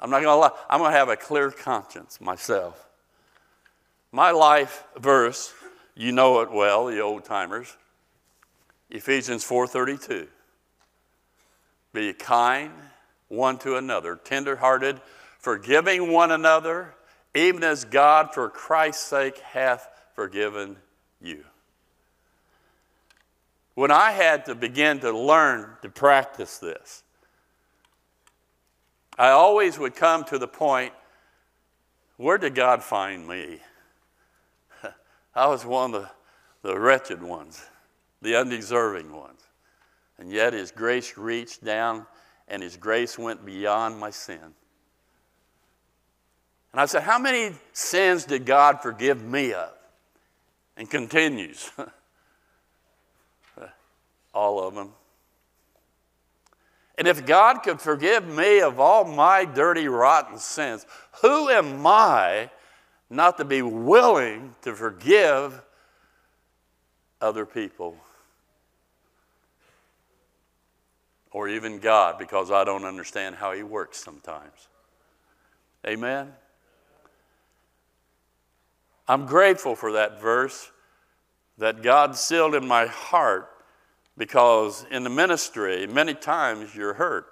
I'm 0.00 0.10
not 0.10 0.22
going 0.22 0.34
to 0.34 0.34
allow, 0.34 0.56
I'm 0.68 0.80
going 0.80 0.92
to 0.92 0.98
have 0.98 1.08
a 1.08 1.16
clear 1.16 1.50
conscience 1.50 2.20
myself. 2.20 2.88
My 4.12 4.32
life 4.32 4.84
verse, 4.98 5.52
you 5.94 6.12
know 6.12 6.40
it 6.40 6.50
well, 6.50 6.86
the 6.86 7.00
old 7.00 7.24
timers, 7.24 7.76
Ephesians 8.90 9.44
4:32. 9.44 10.26
Be 11.92 12.12
kind 12.12 12.72
one 13.28 13.58
to 13.58 13.76
another, 13.76 14.16
tenderhearted, 14.16 15.00
forgiving 15.38 16.12
one 16.12 16.32
another, 16.32 16.94
even 17.34 17.62
as 17.62 17.84
God 17.84 18.34
for 18.34 18.48
Christ's 18.48 19.06
sake 19.06 19.38
hath 19.38 19.88
forgiven 20.14 20.76
you. 21.20 21.44
When 23.80 23.90
I 23.90 24.10
had 24.10 24.44
to 24.44 24.54
begin 24.54 25.00
to 25.00 25.10
learn 25.10 25.66
to 25.80 25.88
practice 25.88 26.58
this, 26.58 27.02
I 29.16 29.30
always 29.30 29.78
would 29.78 29.96
come 29.96 30.22
to 30.24 30.36
the 30.36 30.46
point 30.46 30.92
where 32.18 32.36
did 32.36 32.54
God 32.54 32.82
find 32.82 33.26
me? 33.26 33.60
I 35.34 35.46
was 35.46 35.64
one 35.64 35.94
of 35.94 36.02
the, 36.02 36.10
the 36.68 36.78
wretched 36.78 37.22
ones, 37.22 37.64
the 38.20 38.36
undeserving 38.36 39.10
ones. 39.10 39.40
And 40.18 40.30
yet 40.30 40.52
His 40.52 40.70
grace 40.70 41.16
reached 41.16 41.64
down 41.64 42.04
and 42.48 42.62
His 42.62 42.76
grace 42.76 43.18
went 43.18 43.46
beyond 43.46 43.98
my 43.98 44.10
sin. 44.10 44.54
And 46.72 46.82
I 46.82 46.84
said, 46.84 47.04
How 47.04 47.18
many 47.18 47.54
sins 47.72 48.26
did 48.26 48.44
God 48.44 48.82
forgive 48.82 49.24
me 49.24 49.54
of? 49.54 49.72
And 50.76 50.90
continues. 50.90 51.70
all 54.32 54.62
of 54.66 54.74
them. 54.74 54.90
And 56.98 57.08
if 57.08 57.24
God 57.24 57.62
could 57.62 57.80
forgive 57.80 58.26
me 58.26 58.60
of 58.60 58.78
all 58.78 59.04
my 59.04 59.44
dirty, 59.44 59.88
rotten 59.88 60.38
sins, 60.38 60.84
who 61.22 61.48
am 61.48 61.86
I 61.86 62.50
not 63.08 63.38
to 63.38 63.44
be 63.44 63.62
willing 63.62 64.54
to 64.62 64.74
forgive 64.74 65.62
other 67.20 67.46
people? 67.46 67.96
Or 71.32 71.48
even 71.48 71.78
God, 71.78 72.18
because 72.18 72.50
I 72.50 72.64
don't 72.64 72.84
understand 72.84 73.36
how 73.36 73.52
He 73.52 73.62
works 73.62 74.02
sometimes. 74.02 74.68
Amen? 75.86 76.32
I'm 79.08 79.26
grateful 79.26 79.74
for 79.74 79.92
that 79.92 80.20
verse 80.20 80.70
that 81.58 81.82
God 81.82 82.14
sealed 82.14 82.54
in 82.54 82.66
my 82.66 82.86
heart 82.86 83.49
because 84.20 84.84
in 84.90 85.02
the 85.02 85.08
ministry, 85.08 85.86
many 85.86 86.12
times 86.12 86.74
you're 86.74 86.92
hurt. 86.92 87.24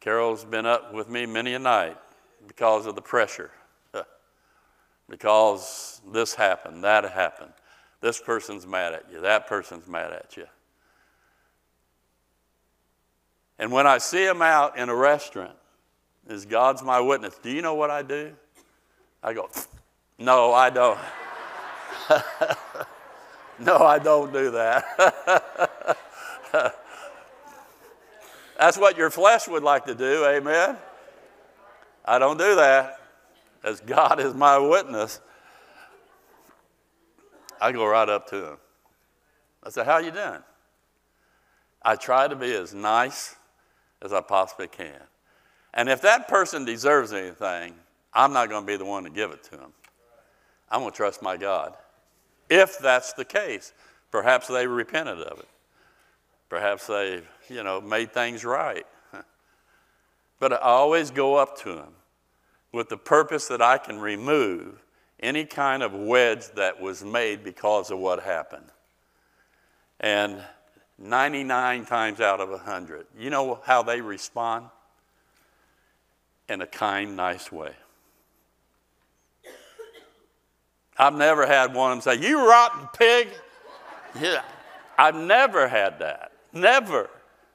Carol's 0.00 0.42
been 0.42 0.64
up 0.64 0.94
with 0.94 1.10
me 1.10 1.26
many 1.26 1.52
a 1.52 1.58
night 1.58 1.98
because 2.48 2.86
of 2.86 2.94
the 2.94 3.02
pressure, 3.02 3.50
because 5.10 6.00
this 6.14 6.32
happened, 6.32 6.82
that 6.82 7.04
happened. 7.04 7.52
This 8.00 8.18
person's 8.22 8.66
mad 8.66 8.94
at 8.94 9.04
you, 9.12 9.20
that 9.20 9.46
person's 9.46 9.86
mad 9.86 10.14
at 10.14 10.34
you. 10.34 10.46
And 13.58 13.70
when 13.70 13.86
I 13.86 13.98
see 13.98 14.24
them 14.24 14.40
out 14.40 14.78
in 14.78 14.88
a 14.88 14.96
restaurant, 14.96 15.56
is 16.26 16.46
God's 16.46 16.82
my 16.82 17.00
witness. 17.00 17.38
Do 17.42 17.50
you 17.50 17.60
know 17.60 17.74
what 17.74 17.90
I 17.90 18.00
do? 18.00 18.32
I 19.22 19.34
go, 19.34 19.50
no, 20.18 20.54
I 20.54 20.70
don't. 20.70 20.98
No, 23.58 23.78
I 23.78 23.98
don't 23.98 24.32
do 24.32 24.50
that. 24.52 25.96
That's 28.58 28.78
what 28.78 28.96
your 28.96 29.10
flesh 29.10 29.48
would 29.48 29.62
like 29.62 29.84
to 29.86 29.94
do, 29.94 30.24
amen? 30.26 30.76
I 32.04 32.18
don't 32.18 32.38
do 32.38 32.54
that. 32.56 33.00
As 33.62 33.80
God 33.80 34.20
is 34.20 34.34
my 34.34 34.58
witness, 34.58 35.20
I 37.60 37.72
go 37.72 37.86
right 37.86 38.08
up 38.08 38.28
to 38.30 38.50
him. 38.50 38.56
I 39.62 39.70
say, 39.70 39.84
How 39.84 39.98
you 39.98 40.10
doing? 40.10 40.42
I 41.82 41.96
try 41.96 42.28
to 42.28 42.36
be 42.36 42.52
as 42.54 42.74
nice 42.74 43.36
as 44.02 44.12
I 44.12 44.20
possibly 44.20 44.68
can. 44.68 45.00
And 45.74 45.88
if 45.88 46.00
that 46.02 46.28
person 46.28 46.64
deserves 46.64 47.12
anything, 47.12 47.74
I'm 48.12 48.32
not 48.32 48.48
going 48.48 48.62
to 48.62 48.66
be 48.66 48.76
the 48.76 48.84
one 48.84 49.04
to 49.04 49.10
give 49.10 49.30
it 49.30 49.42
to 49.44 49.56
him. 49.56 49.72
I'm 50.70 50.80
going 50.80 50.92
to 50.92 50.96
trust 50.96 51.22
my 51.22 51.36
God. 51.36 51.74
If 52.48 52.78
that's 52.78 53.12
the 53.12 53.24
case, 53.24 53.72
perhaps 54.10 54.46
they 54.48 54.66
repented 54.66 55.20
of 55.20 55.38
it. 55.40 55.48
Perhaps 56.48 56.86
they, 56.86 57.22
you 57.48 57.62
know, 57.62 57.80
made 57.80 58.12
things 58.12 58.44
right. 58.44 58.86
But 60.38 60.52
I 60.52 60.56
always 60.56 61.10
go 61.10 61.36
up 61.36 61.58
to 61.62 61.74
them 61.74 61.94
with 62.70 62.90
the 62.90 62.98
purpose 62.98 63.48
that 63.48 63.62
I 63.62 63.78
can 63.78 63.98
remove 63.98 64.82
any 65.18 65.46
kind 65.46 65.82
of 65.82 65.94
wedge 65.94 66.46
that 66.56 66.78
was 66.78 67.02
made 67.02 67.42
because 67.42 67.90
of 67.90 67.98
what 67.98 68.22
happened. 68.22 68.66
And 69.98 70.42
99 70.98 71.86
times 71.86 72.20
out 72.20 72.40
of 72.40 72.50
100, 72.50 73.06
you 73.18 73.30
know 73.30 73.60
how 73.64 73.82
they 73.82 74.00
respond? 74.00 74.66
In 76.48 76.60
a 76.60 76.66
kind, 76.66 77.16
nice 77.16 77.50
way. 77.50 77.72
I've 80.98 81.14
never 81.14 81.46
had 81.46 81.74
one 81.74 81.92
of 81.92 82.04
them 82.04 82.14
say, 82.20 82.26
You 82.26 82.48
rotten 82.48 82.88
pig. 82.96 83.28
Yeah, 84.18 84.42
I've 84.98 85.14
never 85.14 85.68
had 85.68 85.98
that. 85.98 86.32
Never. 86.52 87.10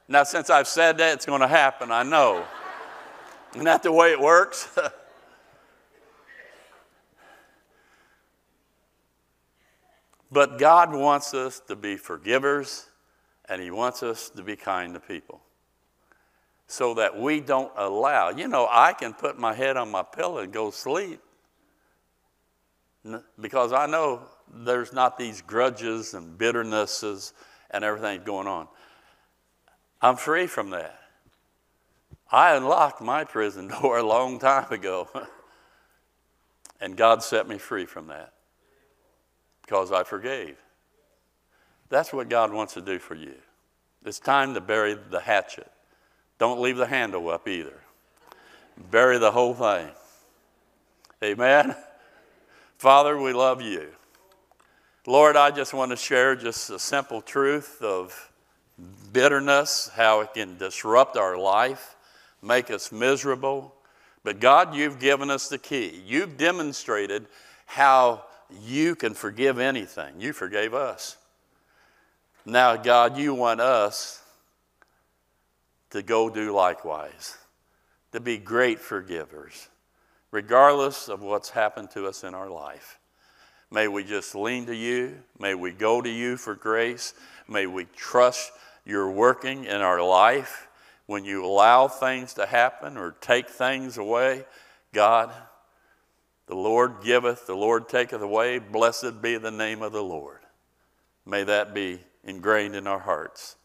Now, 0.08 0.22
since 0.24 0.50
I've 0.50 0.68
said 0.68 0.98
that, 0.98 1.14
it's 1.14 1.26
going 1.26 1.40
to 1.40 1.48
happen, 1.48 1.90
I 1.90 2.02
know. 2.02 2.44
Isn't 3.52 3.64
that 3.64 3.82
the 3.82 3.92
way 3.92 4.12
it 4.12 4.20
works? 4.20 4.68
but 10.30 10.58
God 10.58 10.92
wants 10.94 11.34
us 11.34 11.60
to 11.68 11.76
be 11.76 11.96
forgivers, 11.96 12.86
and 13.48 13.60
He 13.60 13.70
wants 13.70 14.02
us 14.02 14.28
to 14.30 14.42
be 14.42 14.56
kind 14.56 14.94
to 14.94 15.00
people. 15.00 15.40
so 16.66 16.94
that 16.94 17.18
we 17.18 17.40
don't 17.40 17.72
allow. 17.76 18.30
You 18.30 18.48
know, 18.48 18.68
I 18.70 18.92
can 18.92 19.12
put 19.12 19.38
my 19.38 19.52
head 19.52 19.76
on 19.76 19.90
my 19.90 20.02
pillow 20.02 20.38
and 20.38 20.52
go 20.52 20.70
sleep 20.70 21.20
because 23.40 23.72
I 23.72 23.86
know 23.86 24.22
there's 24.52 24.92
not 24.92 25.18
these 25.18 25.42
grudges 25.42 26.14
and 26.14 26.38
bitternesses 26.38 27.32
and 27.70 27.84
everything 27.84 28.22
going 28.24 28.46
on. 28.46 28.68
I'm 30.00 30.16
free 30.16 30.46
from 30.46 30.70
that. 30.70 30.98
I 32.30 32.56
unlocked 32.56 33.00
my 33.00 33.24
prison 33.24 33.68
door 33.80 33.98
a 33.98 34.02
long 34.02 34.38
time 34.38 34.72
ago, 34.72 35.08
and 36.80 36.96
God 36.96 37.22
set 37.22 37.48
me 37.48 37.58
free 37.58 37.86
from 37.86 38.06
that 38.08 38.32
because 39.62 39.92
I 39.92 40.02
forgave. 40.02 40.56
That's 41.88 42.12
what 42.12 42.28
God 42.28 42.52
wants 42.52 42.74
to 42.74 42.80
do 42.80 42.98
for 42.98 43.14
you. 43.14 43.34
It's 44.04 44.18
time 44.18 44.54
to 44.54 44.60
bury 44.60 44.96
the 45.10 45.20
hatchet. 45.20 45.70
Don't 46.38 46.60
leave 46.60 46.76
the 46.76 46.86
handle 46.86 47.28
up 47.28 47.46
either. 47.46 47.78
Bury 48.90 49.18
the 49.18 49.30
whole 49.30 49.54
thing. 49.54 49.90
Amen. 51.22 51.76
Father, 52.82 53.16
we 53.16 53.32
love 53.32 53.62
you. 53.62 53.86
Lord, 55.06 55.36
I 55.36 55.52
just 55.52 55.72
want 55.72 55.92
to 55.92 55.96
share 55.96 56.34
just 56.34 56.68
a 56.68 56.80
simple 56.80 57.22
truth 57.22 57.80
of 57.80 58.32
bitterness, 59.12 59.88
how 59.94 60.22
it 60.22 60.34
can 60.34 60.58
disrupt 60.58 61.16
our 61.16 61.38
life, 61.38 61.94
make 62.42 62.72
us 62.72 62.90
miserable. 62.90 63.72
But 64.24 64.40
God, 64.40 64.74
you've 64.74 64.98
given 64.98 65.30
us 65.30 65.48
the 65.48 65.58
key. 65.58 66.02
You've 66.04 66.36
demonstrated 66.36 67.28
how 67.66 68.24
you 68.60 68.96
can 68.96 69.14
forgive 69.14 69.60
anything. 69.60 70.20
You 70.20 70.32
forgave 70.32 70.74
us. 70.74 71.16
Now, 72.44 72.74
God, 72.74 73.16
you 73.16 73.32
want 73.32 73.60
us 73.60 74.20
to 75.90 76.02
go 76.02 76.28
do 76.28 76.52
likewise, 76.52 77.38
to 78.10 78.18
be 78.18 78.38
great 78.38 78.80
forgivers 78.80 79.68
regardless 80.32 81.08
of 81.08 81.22
what's 81.22 81.50
happened 81.50 81.90
to 81.92 82.06
us 82.06 82.24
in 82.24 82.34
our 82.34 82.50
life. 82.50 82.98
May 83.70 83.86
we 83.86 84.02
just 84.02 84.34
lean 84.34 84.66
to 84.66 84.74
you. 84.74 85.18
May 85.38 85.54
we 85.54 85.70
go 85.70 86.02
to 86.02 86.10
you 86.10 86.36
for 86.36 86.54
grace. 86.54 87.14
May 87.48 87.66
we 87.66 87.84
trust 87.96 88.50
your 88.84 89.10
working 89.10 89.64
in 89.64 89.80
our 89.80 90.02
life. 90.02 90.66
When 91.06 91.24
you 91.24 91.44
allow 91.44 91.88
things 91.88 92.34
to 92.34 92.46
happen 92.46 92.96
or 92.96 93.12
take 93.20 93.48
things 93.48 93.98
away, 93.98 94.44
God, 94.92 95.32
the 96.46 96.54
Lord 96.54 96.96
giveth, 97.02 97.46
the 97.46 97.56
Lord 97.56 97.88
taketh 97.88 98.20
away. 98.20 98.58
Blessed 98.58 99.22
be 99.22 99.36
the 99.36 99.50
name 99.50 99.82
of 99.82 99.92
the 99.92 100.02
Lord. 100.02 100.40
May 101.24 101.44
that 101.44 101.74
be 101.74 102.00
ingrained 102.24 102.74
in 102.74 102.86
our 102.86 102.98
hearts. 102.98 103.56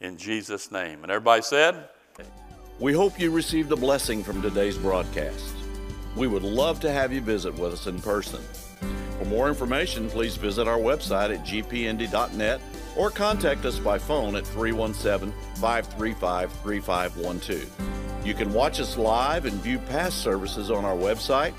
In 0.00 0.16
Jesus' 0.16 0.72
name. 0.72 1.02
And 1.02 1.12
everybody 1.12 1.42
said, 1.42 1.88
We 2.78 2.92
hope 2.92 3.20
you 3.20 3.30
received 3.30 3.70
a 3.72 3.76
blessing 3.76 4.24
from 4.24 4.42
today's 4.42 4.78
broadcast. 4.78 5.61
We 6.16 6.26
would 6.26 6.42
love 6.42 6.80
to 6.80 6.92
have 6.92 7.12
you 7.12 7.20
visit 7.20 7.54
with 7.54 7.72
us 7.72 7.86
in 7.86 8.00
person. 8.00 8.40
For 9.18 9.24
more 9.24 9.48
information, 9.48 10.10
please 10.10 10.36
visit 10.36 10.68
our 10.68 10.78
website 10.78 11.34
at 11.34 11.44
gpindy.net 11.44 12.60
or 12.96 13.10
contact 13.10 13.64
us 13.64 13.78
by 13.78 13.98
phone 13.98 14.36
at 14.36 14.46
317 14.46 15.32
535 15.56 16.52
3512. 16.52 18.26
You 18.26 18.34
can 18.34 18.52
watch 18.52 18.80
us 18.80 18.96
live 18.96 19.46
and 19.46 19.54
view 19.54 19.78
past 19.78 20.18
services 20.18 20.70
on 20.70 20.84
our 20.84 20.96
website, 20.96 21.54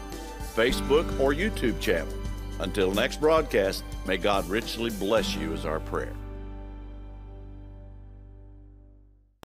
Facebook, 0.55 1.19
or 1.19 1.33
YouTube 1.33 1.79
channel. 1.79 2.13
Until 2.59 2.91
next 2.91 3.19
broadcast, 3.19 3.83
may 4.05 4.17
God 4.17 4.47
richly 4.47 4.91
bless 4.91 5.35
you, 5.35 5.53
is 5.53 5.65
our 5.65 5.79
prayer. 5.79 6.13